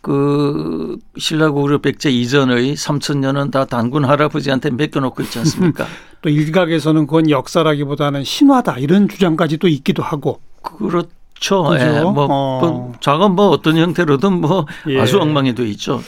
그 0.00 0.96
신라고구려 1.16 1.78
백제 1.78 2.10
이전의 2.10 2.74
3천 2.76 3.18
년은 3.18 3.50
다 3.50 3.64
단군 3.64 4.04
할아버지한테 4.04 4.70
맡겨놓고 4.70 5.22
있지 5.24 5.38
않습니까? 5.40 5.86
또 6.22 6.28
일각에서는 6.30 7.06
그건 7.06 7.30
역사라기보다는 7.30 8.22
신화다 8.24 8.78
이런 8.78 9.08
주장까지 9.08 9.56
또 9.58 9.66
있기도 9.68 10.02
하고. 10.02 10.40
그렇죠. 10.62 11.74
예. 11.78 12.00
뭐, 12.02 12.24
어. 12.24 12.60
뭐 12.60 12.92
작은 13.00 13.32
뭐 13.32 13.48
어떤 13.48 13.76
형태로든 13.76 14.40
뭐 14.40 14.66
예. 14.88 15.00
아주 15.00 15.18
엉망이 15.20 15.54
돼 15.54 15.66
있죠. 15.70 16.00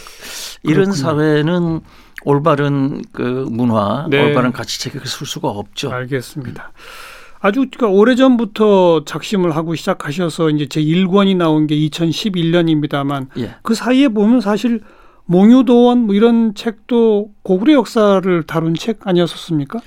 이런 0.62 0.90
그렇군요. 0.90 0.94
사회는 0.94 1.80
올바른 2.24 3.02
그 3.12 3.46
문화, 3.50 4.06
네. 4.10 4.22
올바른 4.22 4.52
가치 4.52 4.80
체계를 4.80 5.06
쓸 5.06 5.26
수가 5.26 5.48
없죠. 5.48 5.90
알겠습니다. 5.90 6.72
아주 7.40 7.66
그러니까 7.70 7.88
오래전부터 7.88 9.04
작심을 9.06 9.56
하고 9.56 9.74
시작하셔서 9.74 10.50
이제 10.50 10.66
제 10.66 10.82
1권이 10.82 11.36
나온 11.36 11.66
게 11.66 11.74
2011년입니다만 11.74 13.28
예. 13.38 13.54
그 13.62 13.74
사이에 13.74 14.08
보면 14.08 14.42
사실 14.42 14.82
몽유도원 15.24 16.00
뭐 16.00 16.14
이런 16.14 16.54
책도 16.54 17.30
고구려 17.42 17.74
역사를 17.74 18.42
다룬 18.42 18.74
책 18.74 19.06
아니었었습니까? 19.06 19.80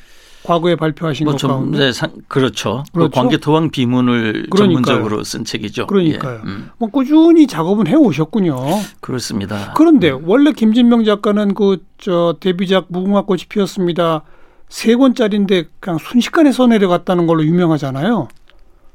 과거에 0.43 0.75
발표하신 0.75 1.25
뭐 1.25 1.35
것 1.35 1.47
가운데 1.47 1.77
네, 1.79 1.91
상, 1.93 2.11
그렇죠. 2.27 2.83
그 2.91 2.99
그렇죠. 2.99 3.09
그 3.09 3.09
광개토왕 3.09 3.71
비문을 3.71 4.47
그러니까요. 4.49 4.83
전문적으로 4.85 5.23
쓴 5.23 5.45
책이죠. 5.45 5.87
그러니까요. 5.87 6.41
예. 6.43 6.47
음. 6.47 6.69
뭐 6.77 6.89
꾸준히 6.89 7.47
작업은 7.47 7.87
해 7.87 7.95
오셨군요. 7.95 8.57
그렇습니다. 8.99 9.73
그런데 9.75 10.11
음. 10.11 10.23
원래 10.25 10.51
김진명 10.51 11.03
작가는 11.05 11.53
그 11.53 11.77
저 12.03 12.35
데뷔작 12.41 12.87
무궁화꽃이 12.89 13.43
피었습니다. 13.47 14.23
세 14.67 14.93
권짜리인데 14.97 15.69
그냥 15.79 15.99
순식간에 15.99 16.51
써 16.51 16.67
내려갔다는 16.67 17.27
걸로 17.27 17.45
유명하잖아요. 17.45 18.27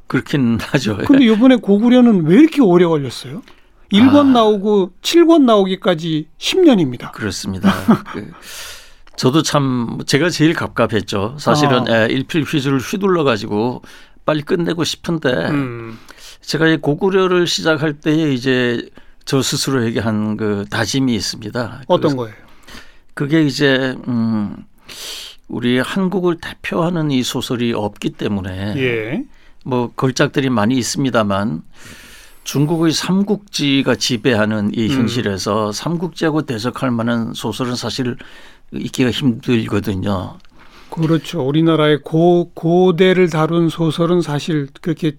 그렇긴 0.09 0.59
하죠. 0.61 0.99
근데 1.07 1.25
이번에 1.25 1.57
고구려는 1.57 2.27
왜 2.27 2.37
이렇게 2.37 2.61
오래 2.61 2.85
걸렸어요? 2.85 3.41
1권 3.93 4.15
아. 4.17 4.23
나오고 4.25 4.91
7권 5.01 5.45
나오기까지 5.45 6.29
10년입니다. 6.39 7.13
그렇습니다. 7.13 7.73
그 9.19 9.21
저도 9.21 9.43
참 9.43 9.99
제가 10.07 10.31
제일 10.31 10.55
갑갑했죠. 10.55 11.37
사실은 11.39 11.89
아. 11.89 12.07
일필 12.07 12.45
휘주를 12.45 12.79
휘둘러 12.79 13.25
가지고 13.25 13.83
빨리 14.25 14.43
끝내고 14.43 14.85
싶은데 14.85 15.29
음. 15.51 15.99
제가 16.41 16.69
이 16.69 16.77
고구려를 16.77 17.47
시작할 17.47 17.95
때에 17.95 18.33
이제 18.33 18.89
저 19.25 19.43
스스로에게 19.43 20.01
한 20.01 20.37
그 20.37 20.65
다짐이 20.71 21.15
있습니다. 21.15 21.83
어떤 21.89 22.17
거예요? 22.17 22.35
그게 23.15 23.43
이제 23.43 23.97
음 24.07 24.57
우리 25.49 25.79
한국을 25.81 26.39
대표하는 26.41 27.11
이 27.11 27.23
소설이 27.23 27.73
없기 27.73 28.11
때문에 28.11 28.75
예. 28.77 29.25
뭐 29.65 29.91
걸작들이 29.97 30.49
많이 30.49 30.77
있습니다만 30.77 31.63
중국의 32.45 32.93
삼국지가 32.93 33.97
지배하는 33.97 34.71
이 34.75 34.87
음. 34.89 35.01
현실에서 35.01 35.67
음. 35.67 35.73
삼국지하고 35.73 36.43
대적할 36.43 36.91
만한 36.91 37.35
소설은 37.35 37.75
사실 37.75 38.17
있기가 38.73 39.11
힘들거든요. 39.11 40.39
그렇죠. 40.91 41.43
우리나라의 41.47 42.01
고, 42.03 42.51
고대를 42.55 43.31
다룬 43.31 43.69
소설은 43.69 44.23
사실 44.23 44.69
그렇게 44.81 45.13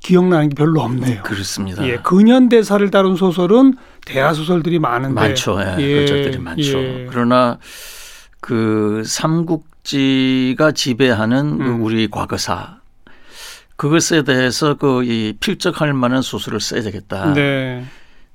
기억나는 0.00 0.50
게 0.50 0.54
별로 0.54 0.80
없네요. 0.82 1.22
그렇습니다. 1.22 1.86
예, 1.86 1.96
근현대사를 1.96 2.90
다룬 2.90 3.16
소설은 3.16 3.74
대하 4.06 4.32
소설들이 4.32 4.78
많은데 4.78 5.14
많죠. 5.14 5.60
예, 5.60 5.76
예, 5.78 6.04
그것들이 6.06 6.38
많죠. 6.38 6.78
예. 6.78 7.06
그러나 7.10 7.58
그 8.40 9.02
삼국지가 9.04 10.72
지배하는 10.72 11.58
그 11.58 11.64
음. 11.64 11.78
그 11.78 11.84
우리 11.84 12.08
과거사 12.08 12.78
그것에 13.76 14.22
대해서 14.22 14.74
그 14.74 15.02
이 15.04 15.34
필적할 15.38 15.92
만한 15.92 16.22
소설을 16.22 16.60
써야 16.60 16.82
되겠다. 16.82 17.32
네. 17.34 17.84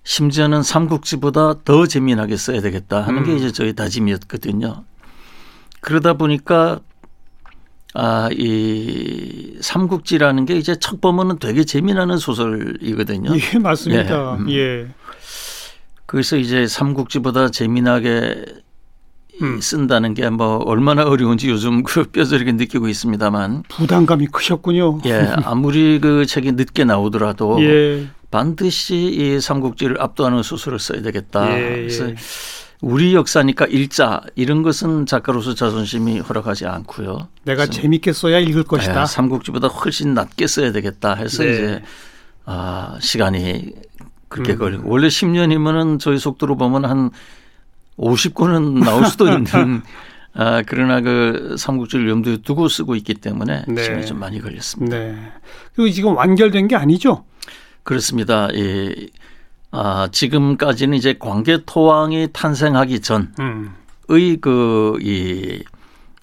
심지어는 0.03 0.63
삼국지보다 0.63 1.63
더 1.63 1.86
재미나게 1.86 2.36
써야 2.38 2.62
되겠다 2.62 3.01
하는 3.01 3.19
음. 3.22 3.25
게 3.25 3.36
이제 3.36 3.51
저희 3.51 3.74
다짐이었거든요. 3.74 4.83
그러다 5.81 6.13
보니까 6.13 6.79
아, 7.95 8.27
이 8.31 9.57
삼국지라는 9.62 10.45
게 10.45 10.55
이제 10.57 10.75
첫 10.79 11.00
보면은 11.00 11.38
되게 11.38 11.63
재미나는 11.63 12.17
소설이거든요. 12.17 13.31
예, 13.38 13.60
맞습니다. 13.60 14.38
예. 14.38 14.41
음. 14.41 14.50
예. 14.51 14.88
그래서 16.05 16.36
이제 16.38 16.67
삼국지보다 16.67 17.50
재미나게 17.50 18.45
음. 19.41 19.60
쓴다는 19.62 20.13
게 20.13 20.29
뭐 20.29 20.57
얼마나 20.57 21.03
어려운지 21.03 21.50
요즘 21.50 21.83
그 21.83 22.03
뼈저리게 22.03 22.51
느끼고 22.53 22.88
있습니다만 22.88 23.63
부담감이 23.67 24.27
크셨군요. 24.27 25.00
예, 25.05 25.31
아무리 25.43 26.00
그 26.00 26.25
책이 26.25 26.53
늦게 26.53 26.86
나오더라도 26.86 27.62
예. 27.63 28.07
반드시 28.34 28.96
이 28.96 29.40
삼국지를 29.40 30.02
압도하는 30.02 30.42
소설을 30.42 30.80
써야 30.80 31.04
되겠다. 31.04 31.56
예, 31.56 31.62
예. 31.62 31.75
그래서 31.82 32.08
우리 32.82 33.13
역사니까 33.13 33.68
일자 33.68 34.22
이런 34.34 34.63
것은 34.63 35.06
작가로서 35.06 35.54
자존심이 35.54 36.18
허락하지 36.18 36.66
않고요. 36.66 37.28
내가 37.44 37.68
재밌게 37.68 38.12
써야 38.12 38.40
읽을 38.40 38.63
것이다. 38.63 39.04
예, 39.04 39.06
삼국지보다 39.06 39.68
훨씬 39.68 40.16
낮게 40.16 40.48
써야 40.48 40.72
되겠다 40.72 41.13
해서 41.13 41.44
네. 41.44 41.52
이제 41.52 41.82
아, 42.46 42.98
시간이 43.00 43.72
그렇게 44.30 44.54
음. 44.54 44.58
걸리고 44.58 44.90
원래 44.90 45.10
10년이면은 45.10 46.00
저희 46.00 46.18
속도로 46.18 46.58
보면 46.58 46.86
한 46.86 47.12
50권은 48.00 48.84
나올 48.84 49.06
수도 49.06 49.28
있는 49.28 49.84
아, 50.34 50.63
그러나 50.66 51.02
그 51.02 51.56
삼국지를 51.60 52.10
염두에 52.10 52.38
두고 52.38 52.68
쓰고 52.68 52.96
있기 52.96 53.13
때문에 53.13 53.66
네. 53.68 53.84
시간이 53.84 54.08
좀 54.08 54.18
많이 54.18 54.42
걸렸습니다. 54.42 54.98
네. 54.98 55.16
그리고 55.75 55.94
지금 55.94 56.18
완결된 56.18 56.68
게 56.68 56.75
아니죠? 56.75 57.25
그렇습니다. 57.84 58.48
예. 58.56 58.94
아, 59.72 60.08
지금까지는 60.12 60.98
이제 60.98 61.16
광개토왕이 61.20 62.30
탄생하기 62.32 63.00
전의 63.02 63.28
음. 63.40 63.74
그, 64.42 64.98
이, 65.02 65.63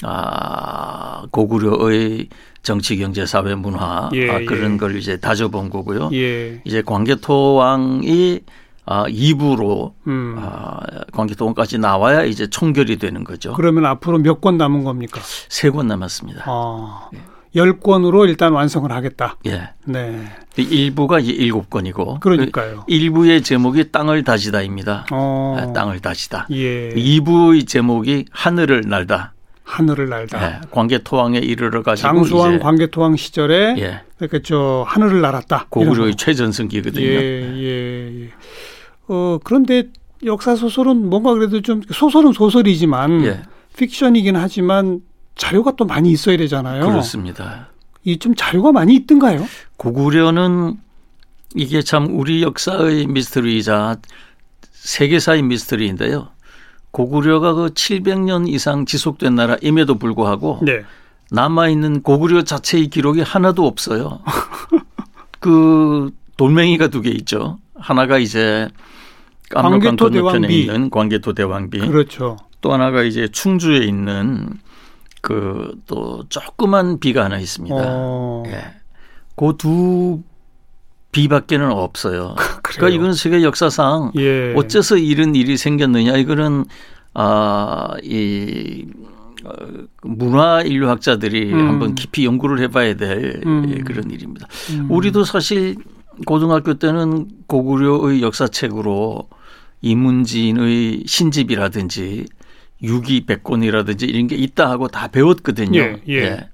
아, 0.05 1.25
고구려의 1.31 2.29
정치, 2.63 2.97
경제, 2.97 3.27
사회, 3.27 3.55
문화 3.55 4.09
예, 4.13 4.31
아, 4.31 4.39
그런 4.47 4.75
예. 4.75 4.77
걸 4.77 4.97
이제 4.97 5.17
다져본 5.19 5.71
거고요. 5.71 6.11
예. 6.13 6.61
이제 6.65 6.83
광개토왕이 6.83 8.41
아, 8.87 9.05
2부로 9.07 9.93
음. 10.07 10.37
아, 10.39 10.81
광개토왕까지 11.13 11.79
나와야 11.79 12.25
이제 12.25 12.49
총결이 12.49 12.97
되는 12.99 13.25
거죠. 13.25 13.53
그러면 13.55 13.87
앞으로 13.87 14.19
몇 14.19 14.41
권 14.41 14.59
남은 14.59 14.85
겁니까? 14.85 15.21
세 15.49 15.71
권 15.71 15.87
남았습니다. 15.89 16.45
아. 16.47 17.09
예. 17.15 17.19
10권으로 17.55 18.29
일단 18.29 18.53
완성을 18.53 18.91
하겠다. 18.91 19.37
예. 19.47 19.71
네. 19.85 20.25
1부가 20.57 21.23
이제 21.23 21.33
7권이고. 21.33 22.21
그러니까요. 22.21 22.85
1부의 22.89 23.45
제목이 23.45 23.91
땅을 23.91 24.25
다지다입니다. 24.25 25.07
어. 25.11 25.57
아, 25.59 25.73
땅을 25.73 26.01
다지다. 26.01 26.47
예. 26.53 26.91
2부의 26.91 27.67
제목이 27.67 28.27
하늘을 28.31 28.85
날다. 28.87 29.35
하늘을 29.65 30.09
날다. 30.09 30.45
예. 30.45 30.61
광개토왕에 30.71 31.39
이르러 31.39 31.83
가지고 31.83 32.09
장수왕 32.09 32.59
광개토왕 32.59 33.17
시절에 33.17 33.77
예. 33.79 34.03
저 34.43 34.85
하늘을 34.87 35.21
날았다. 35.21 35.67
고구려의 35.71 36.17
최전성기거든요. 36.17 37.05
예, 37.05 37.55
예, 37.57 38.23
예. 38.23 38.31
어 39.07 39.39
그런데 39.43 39.85
역사 40.25 40.57
소설은 40.57 41.09
뭔가 41.09 41.33
그래도 41.35 41.61
좀 41.63 41.83
소설은 41.89 42.33
소설이지만 42.33 43.25
예. 43.25 43.43
픽션이긴 43.77 44.37
하지만 44.37 45.01
자료가 45.41 45.73
또 45.77 45.87
많이 45.87 46.11
있어야 46.13 46.37
되잖아요. 46.37 46.87
그렇습니다. 46.87 47.69
이 48.05 48.19
좀 48.19 48.35
자료가 48.35 48.73
많이 48.73 48.95
있던가요? 48.95 49.47
고구려는 49.79 50.77
이게 51.55 51.81
참 51.83 52.09
우리 52.19 52.43
역사의 52.43 53.07
미스터리이자 53.07 53.97
세계사의 54.73 55.43
미스터리인데요. 55.43 56.29
고구려가 56.93 57.55
그 57.55 57.67
700년 57.69 58.49
이상 58.49 58.85
지속된 58.85 59.35
나라임에도 59.35 59.97
불구하고 59.99 60.61
네. 60.63 60.83
남아 61.31 61.69
있는 61.69 62.03
고구려 62.03 62.43
자체의 62.43 62.89
기록이 62.89 63.21
하나도 63.23 63.67
없어요. 63.67 64.21
그 65.41 66.11
돌멩이가 66.37 66.89
두 66.89 67.03
개 67.03 67.11
있죠. 67.11 67.59
하나가 67.75 68.19
이제 68.19 68.69
깜록강 69.51 69.97
건너편에 69.97 70.49
있는 70.49 70.91
광개토 70.91 71.33
대왕비. 71.35 71.79
그렇죠. 71.81 72.37
또 72.61 72.73
하나가 72.73 73.03
이제 73.03 73.29
충주에 73.29 73.79
있는 73.79 74.49
그 75.21 75.71
또 75.87 76.25
조그만 76.29 77.01
비가 77.01 77.25
하나 77.25 77.39
있습니다. 77.39 77.75
어. 77.77 78.45
예. 78.47 78.63
그두 79.35 80.23
비밖에는 81.11 81.71
없어요. 81.73 82.37
그러니까 82.63 82.89
이건 82.97 83.15
세계 83.15 83.43
역사상 83.43 84.13
예. 84.17 84.55
어째서 84.55 84.97
이런 84.99 85.35
일이 85.35 85.57
생겼느냐 85.57 86.17
이거는 86.17 86.65
아이 87.15 88.87
어, 89.45 89.53
문화 90.03 90.63
인류학자들이 90.63 91.53
음. 91.53 91.69
한번 91.69 91.95
깊이 91.97 92.25
연구를 92.25 92.61
해봐야 92.61 92.95
될 92.95 93.41
음. 93.45 93.83
그런 93.85 94.11
일입니다. 94.11 94.47
음. 94.71 94.87
우리도 94.89 95.25
사실 95.25 95.75
고등학교 96.27 96.75
때는 96.75 97.29
고구려의 97.49 98.23
역사책으로 98.23 99.29
이문진의 99.81 101.05
신집이라든지 101.07 102.27
유기백곤이라든지 102.83 104.07
이런 104.07 104.27
게 104.27 104.37
있다 104.37 104.71
하고 104.71 104.89
다 104.89 105.09
배웠거든요. 105.09 105.81
예, 105.81 106.03
예. 106.09 106.15
예. 106.15 106.49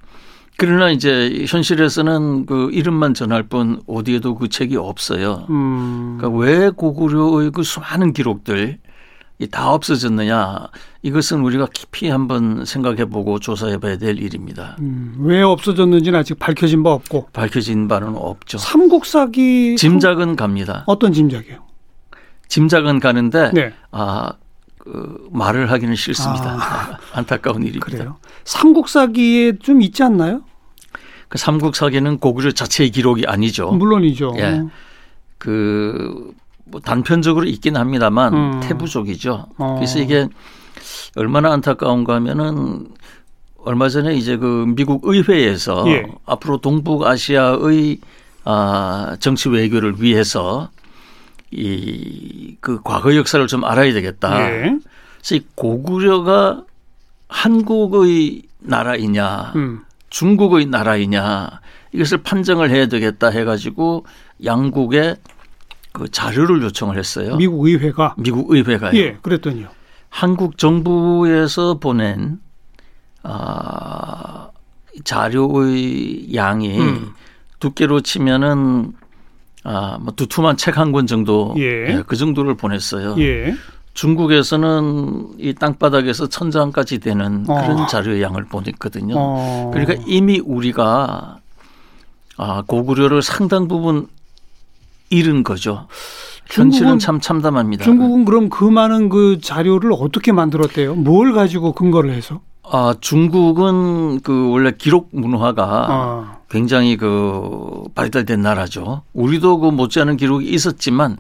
그러나 0.59 0.91
이제 0.91 1.45
현실에서는 1.47 2.47
그 2.47 2.71
이름만 2.73 3.13
전할 3.13 3.43
뿐 3.43 3.83
어디에도 3.87 4.37
그 4.37 4.49
책이 4.49 4.77
없어요. 4.77 5.47
음. 5.51 6.17
그러니까 6.19 6.41
왜 6.41 6.71
고구려의 6.71 7.51
그 7.51 7.63
수많은 7.63 8.13
기록들 8.15 8.79
이다 9.39 9.71
없어졌느냐 9.71 10.69
이것은 11.03 11.41
우리가 11.43 11.67
깊이 11.73 12.09
한번 12.09 12.65
생각해보고 12.65 13.39
조사해봐야 13.39 13.99
될 13.99 14.19
일입니다. 14.19 14.77
음, 14.81 15.15
왜 15.21 15.43
없어졌는지는 15.43 16.19
아직 16.19 16.39
밝혀진 16.39 16.83
바 16.83 16.93
없고 16.93 17.29
밝혀진 17.35 17.87
바는 17.87 18.17
없죠. 18.17 18.57
삼국사기 18.57 19.77
짐작은 19.77 20.37
갑니다. 20.37 20.85
어떤 20.87 21.13
짐작이요? 21.13 21.59
짐작은 22.49 23.01
가는데 23.01 23.51
네. 23.53 23.75
아 23.91 24.33
그, 24.33 24.46
말을 25.31 25.71
하기는 25.71 25.95
싫습니다. 25.95 26.51
아, 26.51 26.99
안타까운 27.13 27.63
일입니다. 27.63 27.87
그래요? 27.87 28.17
삼국사기에 28.45 29.59
좀 29.59 29.83
있지 29.83 30.03
않나요? 30.03 30.43
그 31.29 31.39
삼국사기는 31.39 32.19
고구려 32.19 32.53
자체의 32.53 32.91
기록이 32.91 33.27
아니죠. 33.27 33.73
물론이죠. 33.73 34.35
예. 34.39 34.63
그, 35.39 36.33
뭐 36.65 36.81
단편적으로 36.81 37.47
있긴 37.47 37.77
합니다만 37.77 38.35
음. 38.35 38.61
태부족이죠. 38.61 39.47
어. 39.59 39.75
그래서 39.77 39.99
이게 39.99 40.29
얼마나 41.17 41.53
안타까운가 41.53 42.15
하면은 42.15 42.89
얼마 43.59 43.89
전에 43.89 44.15
이제 44.15 44.37
그 44.37 44.65
미국 44.77 45.03
의회에서 45.05 45.85
예. 45.89 46.07
앞으로 46.25 46.59
동북아시아의 46.59 47.99
아, 48.45 49.17
정치 49.19 49.49
외교를 49.49 50.01
위해서 50.01 50.71
이 51.53 52.47
그 52.67 52.81
과거 52.83 53.15
역사를 53.15 53.47
좀 53.47 53.65
알아야 53.65 53.93
되겠다. 53.93 54.51
예. 54.51 54.79
그래서 55.19 55.35
이 55.37 55.45
고구려가 55.55 56.65
한국의 57.29 58.43
나라이냐, 58.59 59.53
음. 59.55 59.83
중국의 60.11 60.67
나라이냐 60.67 61.61
이것을 61.93 62.19
판정을 62.25 62.71
해야 62.71 62.87
되겠다 62.87 63.29
해가지고 63.29 64.05
양국에 64.45 65.15
그 65.93 66.09
자료를 66.11 66.61
요청을 66.63 66.99
했어요. 66.99 67.37
미국 67.37 67.67
의회가 67.67 68.17
미국 68.19 68.51
의회가요. 68.51 68.99
예, 68.99 69.17
그랬더니요. 69.23 69.69
한국 70.09 70.59
정부에서 70.59 71.79
보낸 71.79 72.41
아 73.23 74.51
자료의 75.05 76.35
양이 76.35 76.79
음. 76.81 77.13
두께로 77.61 78.01
치면은 78.01 78.93
아, 79.69 79.99
뭐 80.01 80.13
두툼한 80.15 80.57
책 80.57 80.79
한 80.79 80.93
권 80.93 81.07
정도 81.07 81.55
예. 81.59 81.63
예. 81.89 82.03
그 82.07 82.15
정도를 82.17 82.55
보냈어요. 82.57 83.17
예. 83.19 83.55
중국에서는 83.95 85.29
이 85.39 85.55
땅바닥에서 85.55 86.29
천장까지 86.29 86.99
되는 86.99 87.45
어. 87.49 87.55
그런 87.63 87.89
자료의 87.89 88.23
양을 88.23 88.45
보냈거든요. 88.45 89.15
어. 89.17 89.71
그러니까 89.73 90.03
이미 90.07 90.39
우리가 90.39 91.39
아, 92.37 92.63
고구려를 92.67 93.23
상당 93.23 93.67
부분 93.69 94.07
잃은 95.11 95.43
거죠. 95.43 95.87
현실은 96.51 96.99
참 96.99 97.19
참담합니다. 97.21 97.85
중국은 97.85 98.25
그럼 98.25 98.51
그 98.51 98.65
많은 98.65 99.09
그 99.09 99.39
자료를 99.41 99.93
어떻게 99.99 100.31
만들었대요? 100.33 100.95
뭘 100.95 101.33
가지고 101.33 101.73
근거를 101.73 102.13
해서? 102.13 102.41
아, 102.63 102.95
중국은 103.01 104.21
그 104.21 104.51
원래 104.51 104.73
기록 104.77 105.09
문화가 105.13 105.87
아. 105.89 106.36
굉장히 106.51 106.97
그 106.97 107.85
발달된 107.95 108.41
나라죠. 108.41 109.03
우리도 109.13 109.59
그 109.59 109.69
못지않은 109.71 110.17
기록이 110.17 110.49
있었지만 110.49 111.17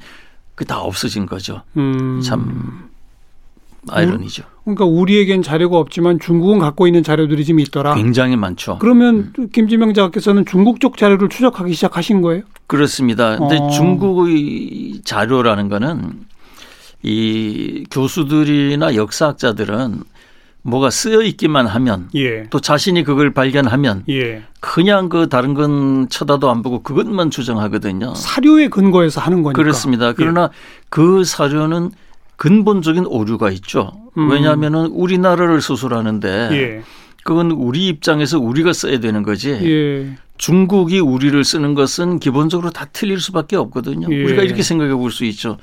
그 0.55 0.65
다 0.65 0.81
없어진 0.81 1.27
거죠. 1.27 1.63
음. 1.77 2.21
참 2.23 2.89
아이러니죠. 3.89 4.45
그러니까 4.65 4.85
우리에겐 4.85 5.43
자료가 5.43 5.79
없지만 5.79 6.19
중국은 6.19 6.59
갖고 6.59 6.87
있는 6.89 7.03
자료들이 7.05 7.45
좀 7.45 7.61
있더라. 7.61 7.95
굉장히 7.95 8.37
많죠. 8.37 8.79
그러면 8.81 9.33
음. 9.39 9.49
김지명 9.53 9.95
작가께서는 9.95 10.45
중국 10.47 10.81
쪽 10.81 10.97
자료를 10.97 11.29
추적하기 11.29 11.73
시작하신 11.75 12.21
거예요? 12.23 12.43
그렇습니다. 12.67 13.37
근데 13.39 13.59
어. 13.59 13.69
중국의 13.71 15.03
자료라는 15.05 15.69
거는 15.69 16.25
이 17.03 17.85
교수들이나 17.91 18.97
역사학자들은 18.97 20.03
뭐가 20.67 20.91
쓰여 20.91 21.23
있기만 21.23 21.67
하면 21.67 22.09
예. 22.15 22.45
또 22.51 22.61
자신이 22.61 23.05
그걸 23.05 23.33
발견하면 23.33 24.05
예. 24.09 24.43
그냥 24.61 25.09
그 25.09 25.29
다른 25.29 25.55
건 25.55 26.09
쳐다도 26.09 26.51
안 26.51 26.63
보고 26.63 26.83
그것만 26.83 27.31
주장하거든요. 27.31 28.15
사료에 28.15 28.69
근거해서 28.69 29.21
하는 29.21 29.43
거니까. 29.43 29.63
그렇습니다. 29.63 30.13
그러나 30.13 30.51
예. 30.53 30.57
그 30.89 31.25
사료는 31.25 31.91
근본적인 32.37 33.07
오류가 33.07 33.51
있죠. 33.53 33.93
음. 34.19 34.31
왜냐하면은 34.31 34.87
우리나라를 34.87 35.61
수술하는데 35.61 36.49
예. 36.53 36.83
그건 37.25 37.51
우리 37.53 37.87
입장에서 37.89 38.39
우리가 38.39 38.73
써야 38.73 38.99
되는 39.01 39.23
거지. 39.23 39.51
예. 39.51 40.17
중국이 40.39 41.01
우리를 41.01 41.43
쓰는 41.45 41.75
것은 41.75 42.19
기본적으로 42.19 42.71
다 42.71 42.87
틀릴 42.93 43.21
수밖에 43.21 43.57
없거든요. 43.57 44.09
예. 44.11 44.25
우리가 44.25 44.43
이렇게 44.43 44.63
생각해 44.63 44.95
볼 44.95 45.11
수 45.11 45.25
있죠. 45.25 45.57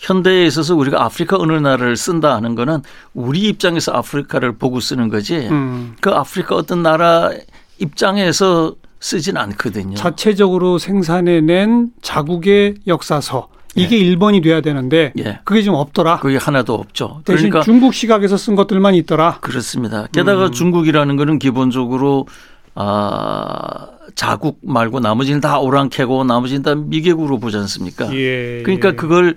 현대에 0.00 0.46
있어서 0.46 0.74
우리가 0.74 1.04
아프리카 1.04 1.36
어느 1.38 1.52
나라를 1.52 1.96
쓴다 1.96 2.34
하는 2.34 2.54
거는 2.54 2.82
우리 3.14 3.40
입장에서 3.40 3.92
아프리카를 3.92 4.56
보고 4.56 4.80
쓰는 4.80 5.08
거지 5.08 5.36
음. 5.36 5.94
그 6.00 6.10
아프리카 6.10 6.56
어떤 6.56 6.82
나라 6.82 7.30
입장에서 7.78 8.74
쓰진 8.98 9.36
않거든요. 9.36 9.96
자체적으로 9.96 10.78
생산해낸 10.78 11.90
자국의 12.02 12.76
역사서 12.86 13.48
이게 13.74 13.98
예. 13.98 14.16
1번이 14.16 14.42
돼야 14.42 14.60
되는데 14.60 15.12
예. 15.18 15.38
그게 15.44 15.62
좀 15.62 15.74
없더라. 15.74 16.18
그게 16.20 16.36
하나도 16.38 16.74
없죠. 16.74 17.20
대신 17.24 17.50
그러니까 17.50 17.62
중국 17.64 17.94
시각에서 17.94 18.36
쓴 18.36 18.56
것들만 18.56 18.94
있더라. 18.96 19.38
그렇습니다. 19.40 20.06
게다가 20.12 20.46
음. 20.46 20.52
중국이라는 20.52 21.16
거는 21.16 21.38
기본적으로 21.38 22.26
아 22.74 23.88
자국 24.14 24.58
말고 24.62 25.00
나머지는 25.00 25.40
다 25.40 25.58
오랑캐고 25.58 26.24
나머지는 26.24 26.62
다 26.62 26.74
미개국으로 26.74 27.38
보지 27.38 27.56
않습니까? 27.58 28.12
예. 28.14 28.62
그러니까 28.64 28.92
그걸 28.92 29.36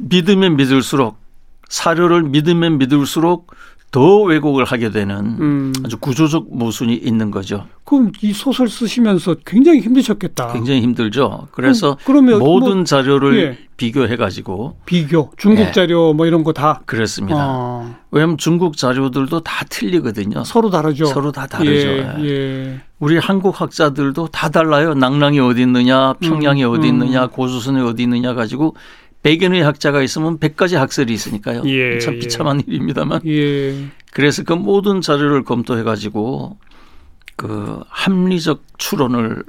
믿으면 0.00 0.56
믿을수록 0.56 1.16
사료를 1.68 2.22
믿으면 2.24 2.78
믿을수록 2.78 3.54
더 3.92 4.22
왜곡을 4.22 4.64
하게 4.64 4.90
되는 4.90 5.16
음. 5.40 5.72
아주 5.84 5.98
구조적 5.98 6.46
모순이 6.56 6.94
있는 6.94 7.32
거죠. 7.32 7.66
그럼 7.82 8.12
이 8.22 8.32
소설 8.32 8.68
쓰시면서 8.68 9.34
굉장히 9.44 9.80
힘드셨겠다. 9.80 10.52
굉장히 10.52 10.80
힘들죠. 10.82 11.48
그래서 11.50 11.96
그럼, 12.04 12.26
모든 12.38 12.76
뭐, 12.76 12.84
자료를 12.84 13.38
예. 13.38 13.58
비교해 13.76 14.14
가지고 14.14 14.76
비교 14.86 15.32
중국 15.36 15.62
예. 15.62 15.72
자료 15.72 16.12
뭐 16.12 16.26
이런 16.26 16.44
거 16.44 16.52
다 16.52 16.82
그렇습니다. 16.86 17.36
아. 17.40 17.96
왜냐하면 18.12 18.38
중국 18.38 18.76
자료들도 18.76 19.40
다 19.40 19.64
틀리거든요. 19.68 20.44
서로 20.44 20.70
다르죠. 20.70 21.06
서로 21.06 21.32
다 21.32 21.48
다르죠. 21.48 21.88
예. 21.88 22.14
예. 22.20 22.80
우리 23.00 23.18
한국 23.18 23.60
학자들도 23.60 24.28
다 24.28 24.50
달라요. 24.50 24.94
낭랑이 24.94 25.40
어디 25.40 25.62
있느냐, 25.62 26.12
평양이 26.20 26.64
음. 26.64 26.70
어디 26.70 26.86
있느냐, 26.86 27.24
음. 27.24 27.28
고조선이 27.30 27.80
어디 27.80 28.04
있느냐 28.04 28.34
가지고 28.34 28.76
100여의 29.22 29.60
학자가 29.60 30.02
있으면 30.02 30.38
100가지 30.38 30.76
학설이 30.76 31.12
있으니까요. 31.12 31.62
예, 31.66 31.98
참 31.98 32.18
비참한 32.18 32.60
예. 32.60 32.64
일입니다만. 32.66 33.20
예. 33.26 33.86
그래서 34.12 34.42
그 34.42 34.52
모든 34.54 35.00
자료를 35.00 35.44
검토해 35.44 35.82
가지고 35.82 36.58
그 37.36 37.80
합리적 37.88 38.62
추론을 38.78 39.44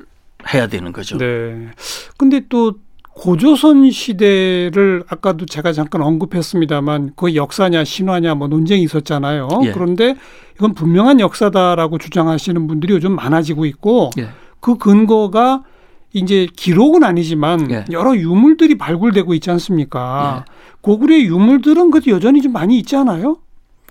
해야 0.54 0.68
되는 0.68 0.92
거죠. 0.92 1.18
네. 1.18 1.70
근데 2.18 2.42
또 2.50 2.76
고조선 3.14 3.92
시대를 3.92 5.04
아까도 5.08 5.46
제가 5.46 5.74
잠깐 5.74 6.02
언급했습니다만 6.02 7.12
그 7.16 7.36
역사냐 7.36 7.84
신화냐 7.84 8.36
뭐 8.36 8.48
논쟁이 8.48 8.84
있었잖아요. 8.84 9.50
예. 9.66 9.72
그런데 9.72 10.16
이건 10.56 10.74
분명한 10.74 11.20
역사다라고 11.20 11.98
주장하시는 11.98 12.68
분들이 12.68 12.94
요즘 12.94 13.16
많아지고 13.16 13.66
있고 13.66 14.12
예. 14.18 14.30
그 14.60 14.78
근거가 14.78 15.64
이제 16.13 16.47
기록은 16.56 17.04
아니지만 17.04 17.71
예. 17.71 17.86
여러 17.91 18.15
유물들이 18.15 18.78
발굴되고 18.78 19.34
있지 19.36 19.50
않습니까? 19.52 20.45
예. 20.47 20.52
고구려의 20.82 21.26
유물들은 21.26 21.91
그래도 21.91 22.12
여전히 22.12 22.41
좀 22.41 22.52
많이 22.54 22.78
있지 22.78 22.95
않아요? 22.95 23.38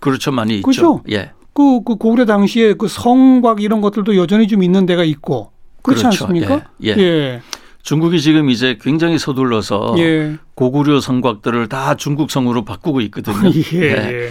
그렇죠, 0.00 0.30
많이 0.32 0.60
그렇죠? 0.62 1.02
있죠. 1.06 1.16
예. 1.16 1.32
그, 1.52 1.82
그 1.82 1.96
고구려 1.96 2.26
당시에 2.26 2.74
그 2.74 2.88
성곽 2.88 3.62
이런 3.62 3.80
것들도 3.80 4.16
여전히 4.16 4.48
좀 4.48 4.62
있는 4.62 4.86
데가 4.86 5.04
있고 5.04 5.52
그렇지 5.82 6.02
그렇죠. 6.02 6.24
않습니까? 6.24 6.68
예. 6.84 6.94
예. 6.96 6.98
예. 6.98 7.42
중국이 7.82 8.20
지금 8.20 8.50
이제 8.50 8.76
굉장히 8.80 9.18
서둘러서 9.18 9.94
예. 9.98 10.36
고구려 10.54 11.00
성곽들을 11.00 11.68
다 11.68 11.96
중국 11.96 12.30
성으로 12.30 12.64
바꾸고 12.64 13.00
있거든요. 13.02 13.50
예. 13.74 13.80
예. 13.80 14.30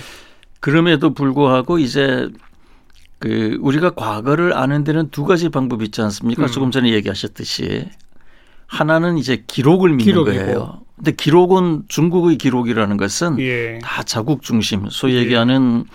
그럼에도 0.59 1.13
불구하고 1.13 1.79
이제 1.79 2.29
그 3.19 3.57
우리가 3.61 3.91
과거를 3.91 4.53
아는 4.55 4.83
데는 4.83 5.09
두 5.09 5.25
가지 5.25 5.49
방법이 5.49 5.85
있지 5.85 6.01
않습니까? 6.01 6.43
음. 6.43 6.47
조금 6.47 6.71
전에 6.71 6.91
얘기하셨듯이 6.93 7.85
하나는 8.65 9.17
이제 9.17 9.43
기록을 9.45 9.89
믿는 9.89 10.05
기록이고. 10.05 10.37
거예요. 10.37 10.81
근데 10.95 11.11
기록은 11.11 11.83
중국의 11.87 12.37
기록이라는 12.37 12.97
것은 12.97 13.39
예. 13.39 13.79
다 13.81 14.03
자국 14.03 14.41
중심, 14.41 14.87
소위 14.89 15.15
예. 15.15 15.19
얘기하는 15.19 15.85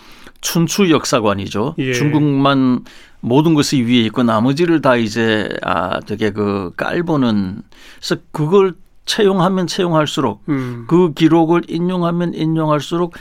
춘추 0.41 0.91
역사관이죠. 0.91 1.75
예. 1.79 1.93
중국만 1.93 2.85
모든 3.21 3.55
것이 3.55 3.83
위에 3.83 4.01
있고 4.03 4.23
나머지를 4.23 4.83
다 4.83 4.97
이제 4.97 5.49
아 5.63 6.01
되게 6.01 6.31
그 6.31 6.73
깔보는 6.77 7.63
그래서 7.99 8.17
그걸 8.33 8.75
채용하면 9.07 9.67
채용할수록 9.67 10.43
음. 10.49 10.85
그 10.89 11.15
기록을 11.15 11.63
인용하면 11.69 12.35
인용할수록 12.35 13.15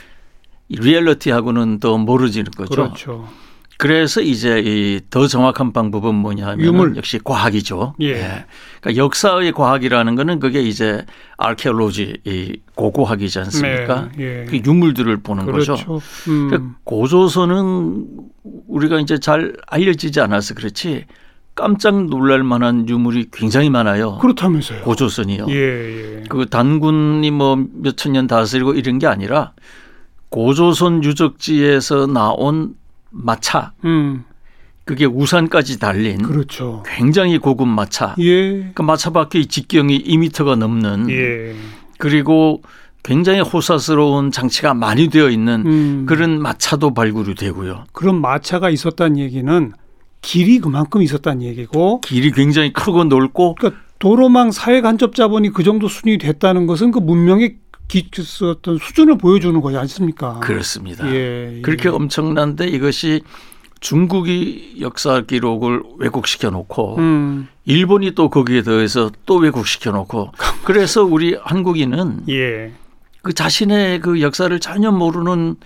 리얼리티하고는 0.70 1.80
더 1.80 1.98
멀어지는 1.98 2.52
거죠. 2.52 2.76
그렇죠. 2.76 3.28
그래서 3.78 4.22
이제 4.22 4.62
이 4.66 5.00
더 5.10 5.28
정확한 5.28 5.74
방법은 5.74 6.16
뭐냐 6.16 6.48
하면 6.48 6.66
유물. 6.66 6.96
역시 6.96 7.20
과학이죠. 7.24 7.96
예. 8.02 8.08
예. 8.12 8.46
그러니까 8.82 9.04
역사의 9.04 9.52
과학이라는 9.52 10.16
거는 10.16 10.40
그게 10.40 10.62
이제 10.62 11.06
아르케올로지 11.38 12.18
이 12.26 12.60
고고학이지 12.76 13.40
않습니까? 13.40 14.10
네. 14.16 14.42
예. 14.42 14.46
그 14.50 14.58
유물들을 14.66 15.22
보는 15.22 15.46
그렇죠. 15.46 15.74
거죠. 15.74 16.02
음. 16.30 16.50
그러니까 16.50 16.76
고조선은 16.84 18.08
우리가 18.68 19.00
이제 19.00 19.20
잘 19.20 19.56
알려지지 19.68 20.20
않아서 20.22 20.54
그렇지 20.54 21.06
깜짝 21.56 22.06
놀랄 22.06 22.44
만한 22.44 22.88
유물이 22.90 23.28
굉장히 23.32 23.70
많아요. 23.70 24.18
그렇다면서요. 24.20 24.82
고조선이요. 24.82 25.46
예, 25.50 25.54
예. 26.20 26.24
그 26.30 26.48
단군이 26.48 27.30
뭐 27.32 27.56
몇천 27.74 28.14
년 28.14 28.26
다스리고 28.28 28.74
이런 28.74 28.98
게 28.98 29.06
아니라 29.08 29.54
고조선 30.30 31.04
유적지에서 31.04 32.08
나온 32.08 32.74
마차. 33.14 33.72
음. 33.86 34.26
그게 34.86 35.06
우산까지 35.06 35.80
달린 35.80 36.22
그렇죠. 36.24 36.84
굉장히 36.86 37.38
고급 37.38 37.68
마차. 37.68 38.16
예. 38.20 38.72
그 38.74 38.82
마차 38.82 39.12
밖의 39.12 39.46
직경이 39.46 40.04
2미터가 40.04 40.58
넘는 40.58 41.10
예. 41.10 41.56
그리고 41.98 42.62
굉장히 43.02 43.40
호사스러운 43.40 44.32
장치가 44.32 44.74
많이 44.74 45.10
되어 45.10 45.30
있는 45.30 45.64
음. 45.66 46.06
그런 46.06 46.42
마차도 46.42 46.94
발굴이 46.94 47.36
되고요. 47.36 47.86
그런 47.94 48.20
마차가 48.20 48.70
있었다는 48.70 49.18
얘기는 49.20 49.72
길이 50.22 50.60
그만큼 50.60 51.02
있었다는 51.02 51.44
얘기고 51.44 52.02
길이 52.02 52.32
굉장히 52.32 52.74
크고 52.74 53.06
넓고 53.06 53.56
그러니까 53.56 53.82
도로망 54.00 54.52
사회 54.52 54.82
간접 54.82 55.16
자본이 55.16 55.52
그 55.52 55.64
정도 55.64 55.88
순위 55.88 56.18
됐다는 56.18 56.68
것은 56.68 56.92
그 56.92 57.00
문명의 57.00 57.58
어떤 58.50 58.78
수준을 58.78 59.18
보여주는 59.18 59.60
거지 59.62 59.78
않습니까? 59.78 60.40
그렇습니다. 60.40 61.08
예, 61.08 61.58
예. 61.58 61.62
그렇게 61.62 61.90
엄청난데 61.90 62.68
이것이 62.68 63.22
중국이 63.80 64.78
역사 64.80 65.22
기록을 65.22 65.84
왜곡시켜 65.98 66.50
놓고 66.50 66.98
음. 66.98 67.48
일본이 67.66 68.12
또 68.16 68.30
거기에 68.30 68.64
더해서 68.64 69.12
또 69.26 69.36
왜곡시켜 69.36 69.92
놓고 69.92 70.32
그래서 70.64 71.04
우리 71.04 71.36
한국인은 71.40 72.24
예. 72.30 72.72
그 73.22 73.34
자신의 73.34 74.00
그 74.00 74.22
역사를 74.22 74.58
전혀 74.60 74.92
모르는 74.92 75.58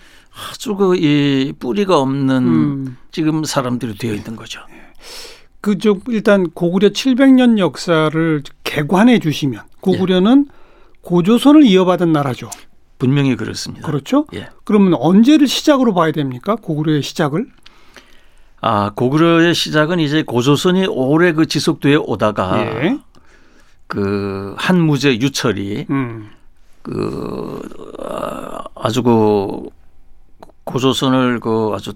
아주 0.50 0.76
그이 0.76 1.54
뿌리가 1.60 2.00
없는 2.00 2.36
음. 2.38 2.98
지금 3.12 3.44
사람들이 3.44 3.98
되어 3.98 4.14
있는 4.14 4.36
거죠. 4.36 4.62
그저 5.62 5.98
일단 6.08 6.50
고구려 6.52 6.90
700년 6.90 7.58
역사를 7.58 8.44
개관해 8.64 9.20
주시면 9.20 9.62
고구려는 9.82 10.46
예. 10.48 10.57
고조선을 11.08 11.64
이어받은 11.64 12.12
나라죠. 12.12 12.50
분명히 13.00 13.38
그렇습니다. 13.38 13.88
그렇죠. 13.88 14.26
예. 14.34 14.50
그러면 14.66 14.94
언제를 14.96 15.48
시작으로 15.48 15.94
봐야 15.94 16.12
됩니까? 16.12 16.58
고구려의 16.58 17.02
시작을? 17.02 17.48
아 18.60 18.92
고구려의 18.94 19.56
시작은 19.56 20.00
이제 20.00 20.24
고조선이 20.24 20.88
오래 20.88 21.32
그 21.32 21.46
지속되어 21.46 22.02
오다가 22.06 22.60
예. 22.60 23.00
그 23.88 24.54
한무제 24.58 25.22
유철이 25.22 25.86
음. 25.90 26.30
그 26.82 27.62
아, 28.04 28.66
아주 28.76 29.02
그 29.02 29.70
고조선을 30.66 31.40
그 31.40 31.72
아주 31.74 31.94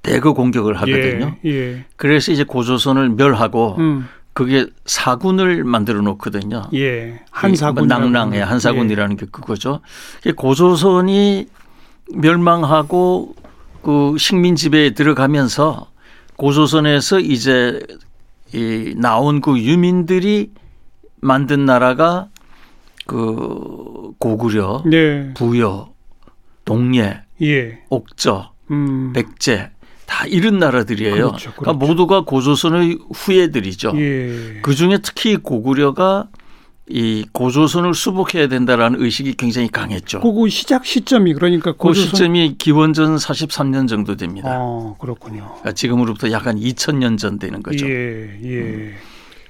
대거 0.00 0.32
공격을 0.32 0.76
하거든요. 0.76 1.36
예. 1.44 1.50
예. 1.50 1.84
그래서 1.96 2.32
이제 2.32 2.42
고조선을 2.42 3.10
멸하고 3.10 3.76
음. 3.76 4.08
그게 4.36 4.66
사군을 4.84 5.64
만들어 5.64 6.02
놓거든요. 6.02 6.64
예. 6.74 7.22
한사군. 7.30 7.86
낭랑의 7.86 8.44
한사군이라는 8.44 9.12
예. 9.12 9.16
게 9.16 9.26
그거죠. 9.32 9.80
고조선이 10.36 11.48
멸망하고 12.12 13.34
그 13.82 14.14
식민 14.18 14.54
지배에 14.54 14.90
들어가면서 14.90 15.90
고조선에서 16.36 17.20
이제 17.20 17.80
이 18.52 18.94
나온 18.98 19.40
그 19.40 19.58
유민들이 19.58 20.50
만든 21.22 21.64
나라가 21.64 22.28
그 23.06 24.12
고구려, 24.18 24.82
네. 24.84 25.32
부여, 25.32 25.94
동예, 26.66 27.22
예. 27.40 27.78
옥저, 27.88 28.52
음. 28.70 29.14
백제 29.14 29.70
다 30.06 30.24
이런 30.26 30.58
나라들이에요. 30.58 31.14
그렇죠, 31.14 31.26
그러니까 31.26 31.38
그렇죠. 31.40 31.54
그러니까 31.56 31.86
모두가 31.86 32.24
고조선의 32.24 32.98
후예들이죠. 33.12 33.92
예. 33.96 34.60
그 34.62 34.74
중에 34.74 34.98
특히 35.02 35.36
고구려가 35.36 36.28
이 36.88 37.26
고조선을 37.32 37.94
수복해야 37.94 38.46
된다라는 38.46 39.02
의식이 39.02 39.34
굉장히 39.34 39.68
강했죠. 39.68 40.20
그 40.20 40.48
시작 40.48 40.86
시점이 40.86 41.34
그러니까 41.34 41.72
그 41.72 41.78
고조선... 41.78 42.10
그 42.10 42.16
시점이 42.16 42.54
기원전 42.58 43.16
43년 43.16 43.88
정도 43.88 44.16
됩니다. 44.16 44.50
아, 44.52 44.94
그렇군요. 45.00 45.46
그러니까 45.46 45.72
지금으로부터 45.72 46.30
약 46.30 46.46
한 46.46 46.60
2000년 46.60 47.18
전 47.18 47.40
되는 47.40 47.60
거죠. 47.60 47.88
예, 47.88 48.38
예. 48.44 48.60
음. 48.60 48.94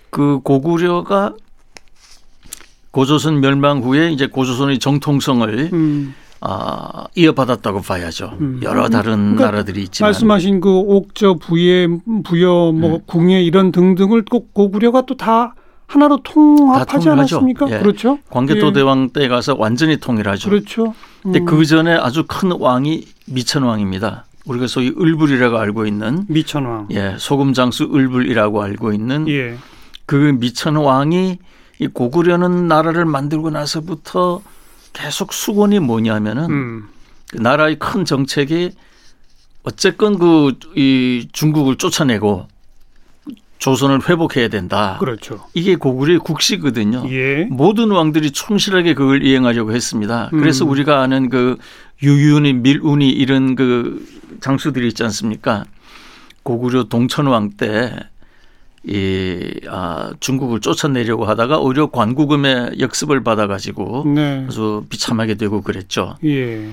그 0.09 0.41
고구려가 0.43 1.35
고조선 2.91 3.41
멸망 3.41 3.83
후에 3.83 4.11
이제 4.13 4.27
고조선의 4.27 4.79
정통성을 4.79 5.69
음. 5.75 6.15
아, 6.41 7.07
이어받았다고 7.15 7.81
봐야죠. 7.83 8.37
음. 8.41 8.61
여러 8.63 8.89
다른 8.89 9.35
그러니까 9.37 9.45
나라들이 9.47 9.83
있지만 9.85 10.09
말씀하신 10.09 10.61
그 10.61 10.71
옥저 10.71 11.35
부예 11.35 11.89
부여 12.25 12.73
뭐 12.73 12.97
음. 12.97 13.01
궁예 13.07 13.43
이런 13.43 13.73
등등을 13.73 14.25
꼭 14.31 14.53
고구려가 14.55 15.03
또 15.07 15.17
다 15.17 15.55
하나로 15.87 16.19
통합하지 16.23 17.09
않았습니까? 17.09 17.71
예. 17.71 17.79
그렇죠. 17.79 18.19
광개토 18.31 18.69
예. 18.69 18.73
대왕 18.73 19.11
때 19.11 19.29
가서 19.29 19.55
완전히 19.57 19.97
통일하죠. 19.97 20.51
그렇죠. 20.51 20.87
음. 20.87 20.93
근데 21.23 21.41
그 21.41 21.65
전에 21.65 21.95
아주 21.95 22.25
큰 22.27 22.53
왕이 22.53 23.05
미천왕입니다. 23.27 24.25
우리가 24.47 24.67
소위 24.67 24.89
을불이라고 24.89 25.57
알고 25.57 25.87
있는 25.87 26.25
미천왕. 26.29 26.89
예, 26.93 27.15
소금 27.19 27.53
장수 27.53 27.85
을불이라고 27.85 28.63
알고 28.63 28.93
있는 28.93 29.29
예. 29.29 29.57
그 30.07 30.37
미천왕이 30.39 31.39
이 31.79 31.87
고구려는 31.89 32.69
나라를 32.69 33.05
만들고 33.05 33.51
나서부터 33.51 34.41
계속 34.97 35.35
수건이 35.35 35.81
뭐냐면은 35.81 36.51
음. 36.51 36.89
그 37.31 37.37
나라의 37.37 37.79
큰 37.79 38.05
정책이 38.07 38.71
어쨌건 39.63 40.19
그 40.19 40.53
이 40.75 41.29
중국을 41.33 41.77
쫓아내고 41.77 42.49
조선을 43.59 44.09
회복해야 44.09 44.49
된다. 44.49 44.97
그렇죠. 45.01 45.47
이게 45.55 45.77
고구려의 45.77 46.21
국시거든요. 46.21 47.05
예. 47.11 47.45
모든 47.51 47.91
왕들이 47.91 48.31
충실하게 48.31 48.95
그걸 48.95 49.23
이행하려고 49.23 49.73
했습니다. 49.73 50.29
그래서 50.31 50.65
음. 50.65 50.71
우리가 50.71 51.01
아는 51.01 51.29
그 51.31 51.57
유윤이, 52.03 52.53
밀운이 52.55 53.11
이런 53.11 53.55
그 53.55 54.07
장수들이 54.41 54.89
있지 54.89 55.03
않습니까? 55.05 55.65
고구려 56.43 56.85
동천왕 56.85 57.53
때 57.57 57.99
이, 58.89 59.61
아, 59.69 60.13
중국을 60.21 60.61
쫓아내려고 60.61 61.25
하다가 61.25 61.59
오히려 61.59 61.91
관구금의 61.91 62.79
역습을 62.79 63.25
받아가지고 63.25 64.05
네. 64.15 64.45
아주 64.47 64.85
비참하게 64.89 65.35
되고 65.35 65.61
그랬죠. 65.61 66.17
예. 66.25 66.71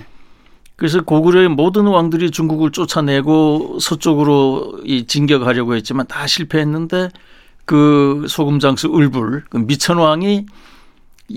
그래서 0.76 1.02
고구려의 1.02 1.50
모든 1.50 1.88
왕들이 1.88 2.30
중국을 2.30 2.72
쫓아내고 2.72 3.80
서쪽으로 3.80 4.80
이 4.84 5.06
진격하려고 5.06 5.76
했지만 5.76 6.06
다 6.08 6.28
실패했는데 6.28 7.10
그 7.66 8.26
소금 8.28 8.60
장수 8.60 8.96
을불 8.96 9.46
그 9.50 9.58
미천 9.58 9.98
왕이 9.98 10.46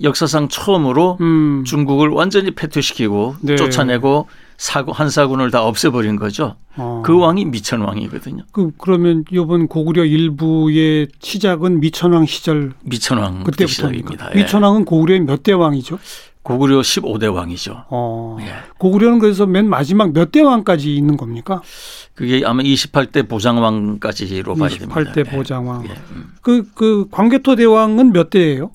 역사상 0.03 0.49
처음으로 0.49 1.17
음. 1.21 1.65
중국을 1.65 2.09
완전히 2.09 2.51
패퇴시키고 2.51 3.37
네. 3.41 3.57
쫓아내고 3.57 4.29
사고 4.59 4.93
한사군을 4.93 5.51
다 5.51 5.65
없애버린 5.65 6.17
거죠. 6.17 6.57
어. 6.77 7.03
그 7.05 7.19
왕이 7.19 7.45
미천 7.47 7.81
왕이거든요. 7.83 8.45
그 8.53 8.71
그러면 8.79 9.25
이번 9.31 9.69
고구려 9.69 10.05
일부의 10.05 11.09
시작은 11.21 11.81
미천왕 11.81 12.27
시절 12.27 12.73
미천왕 12.85 13.45
그때부터입니다. 13.45 14.31
예. 14.35 14.39
미천왕은 14.41 14.85
고구려의 14.85 15.21
몇 15.21 15.43
대 15.43 15.53
왕이죠? 15.53 15.99
고구려 16.43 16.81
15대 16.81 17.35
왕이죠. 17.35 17.85
어. 17.91 18.37
예. 18.41 18.47
고구려는 18.79 19.19
그래서 19.19 19.47
맨 19.47 19.69
마지막 19.69 20.13
몇 20.13 20.31
대 20.31 20.41
왕까지 20.41 20.95
있는 20.97 21.17
겁니까? 21.17 21.61
그게 22.15 22.43
아마 22.47 22.63
28대 22.63 23.29
보장왕까지로 23.29 24.55
봐야 24.55 24.69
됩니다. 24.71 24.95
28대 24.95 25.19
예. 25.19 25.23
보장왕. 25.25 25.85
예. 25.89 25.95
음. 26.13 26.33
그, 26.43 26.65
그 26.75 27.09
광개토 27.11 27.57
대왕은 27.57 28.13
몇 28.13 28.31
대예요? 28.31 28.71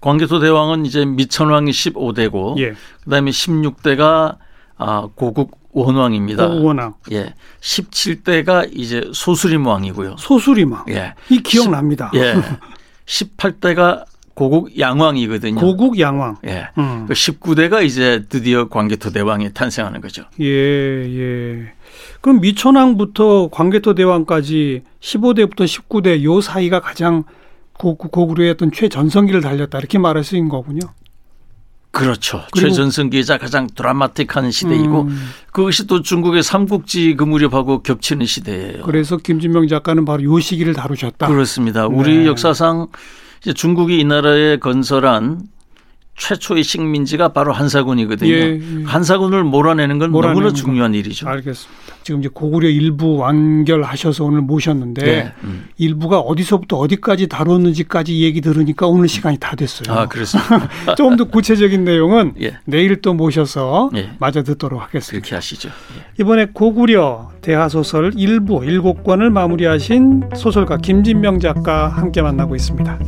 광개토 0.00 0.38
대왕은 0.40 0.86
이제 0.86 1.04
미천왕이 1.04 1.70
15대고 1.72 2.58
예. 2.60 2.74
그다음에 3.04 3.30
16대가 3.30 4.36
아, 4.78 5.08
고국 5.14 5.58
원왕입니다. 5.72 6.48
고국 6.48 6.66
원왕. 6.66 6.94
예. 7.12 7.34
17대가 7.60 8.68
이제 8.72 9.08
소수림 9.12 9.66
왕이고요. 9.66 10.16
소수림 10.18 10.72
왕. 10.72 10.84
예. 10.88 11.14
이 11.28 11.40
기억납니다. 11.42 12.10
예. 12.14 12.34
18대가 13.06 14.04
고국 14.34 14.78
양왕이거든요. 14.78 15.60
고국 15.60 15.98
양왕. 15.98 16.36
예. 16.46 16.68
음. 16.78 17.06
그 17.08 17.14
19대가 17.14 17.84
이제 17.84 18.24
드디어 18.28 18.68
광개토 18.68 19.10
대왕이 19.10 19.52
탄생하는 19.52 20.00
거죠. 20.00 20.22
예, 20.40 20.46
예. 20.46 21.72
그럼 22.20 22.40
미천왕부터 22.40 23.48
광개토 23.50 23.94
대왕까지 23.94 24.82
15대부터 25.00 25.64
19대 25.64 26.22
요 26.22 26.40
사이가 26.40 26.80
가장 26.80 27.24
고구려의 27.72 28.52
어떤 28.52 28.70
최전성기를 28.72 29.40
달렸다 29.40 29.78
이렇게 29.78 29.98
말할 29.98 30.22
수 30.24 30.36
있는 30.36 30.48
거군요. 30.48 30.80
그렇죠. 31.90 32.42
최전성기이자 32.56 33.38
가장 33.38 33.66
드라마틱한 33.74 34.50
시대이고 34.50 35.02
음. 35.02 35.30
그것이 35.52 35.86
또 35.86 36.02
중국의 36.02 36.42
삼국지 36.42 37.16
그 37.16 37.24
무렵하고 37.24 37.82
겹치는 37.82 38.26
시대예요. 38.26 38.82
그래서 38.84 39.16
김진명 39.16 39.68
작가는 39.68 40.04
바로 40.04 40.22
요 40.22 40.38
시기를 40.38 40.74
다루셨다. 40.74 41.26
그렇습니다. 41.26 41.86
우리 41.86 42.18
네. 42.18 42.26
역사상 42.26 42.88
이제 43.40 43.52
중국이 43.52 43.98
이 43.98 44.04
나라에 44.04 44.58
건설한 44.58 45.42
최초의 46.18 46.64
식민지가 46.64 47.28
바로 47.28 47.52
한사군이거든요. 47.52 48.30
예, 48.30 48.60
예. 48.60 48.84
한사군을 48.84 49.44
몰아내는 49.44 49.98
건 49.98 50.10
몰아내는 50.10 50.42
너무나 50.42 50.52
중요한 50.52 50.94
일이죠. 50.94 51.28
알겠습니다. 51.28 51.94
지금 52.02 52.20
이제 52.20 52.28
고구려 52.32 52.68
일부 52.68 53.16
완결하셔서 53.16 54.24
오늘 54.24 54.40
모셨는데 54.40 55.02
네. 55.02 55.32
음. 55.44 55.68
일부가 55.76 56.18
어디서부터 56.18 56.76
어디까지 56.76 57.28
다뤘는지까지 57.28 58.20
얘기 58.22 58.40
들으니까 58.40 58.86
오늘 58.86 59.08
시간이 59.08 59.38
다 59.38 59.54
됐어요. 59.56 59.96
아, 59.96 60.06
그렇습니다. 60.06 60.68
조금 60.96 61.16
더 61.16 61.24
구체적인 61.24 61.84
내용은 61.84 62.34
예. 62.40 62.58
내일 62.64 63.00
또 63.00 63.14
모셔서 63.14 63.90
예. 63.94 64.10
마저 64.18 64.42
듣도록 64.42 64.82
하겠습니다. 64.82 65.22
그렇게 65.22 65.34
하시죠. 65.34 65.68
예. 65.68 66.04
이번에 66.20 66.46
고구려 66.46 67.30
대하소설 67.42 68.12
일부 68.16 68.64
일곱 68.64 69.04
권을 69.04 69.30
마무리하신 69.30 70.30
소설가 70.34 70.78
김진명 70.78 71.40
작가 71.40 71.88
함께 71.88 72.22
만나고 72.22 72.56
있습니다. 72.56 72.98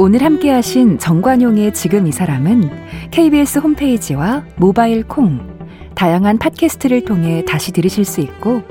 오늘 0.00 0.22
함께 0.22 0.48
하신 0.48 0.98
정관용의 0.98 1.74
지금 1.74 2.06
이 2.06 2.12
사람은 2.12 2.70
KBS 3.10 3.58
홈페이지와 3.58 4.44
모바일 4.54 5.02
콩, 5.02 5.58
다양한 5.96 6.38
팟캐스트를 6.38 7.04
통해 7.04 7.44
다시 7.44 7.72
들으실 7.72 8.04
수 8.04 8.20
있고 8.20 8.62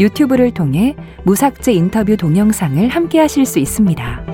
유튜브를 0.00 0.50
통해 0.50 0.96
무삭제 1.22 1.72
인터뷰 1.72 2.16
동영상을 2.16 2.88
함께 2.88 3.20
하실 3.20 3.46
수 3.46 3.60
있습니다. 3.60 4.24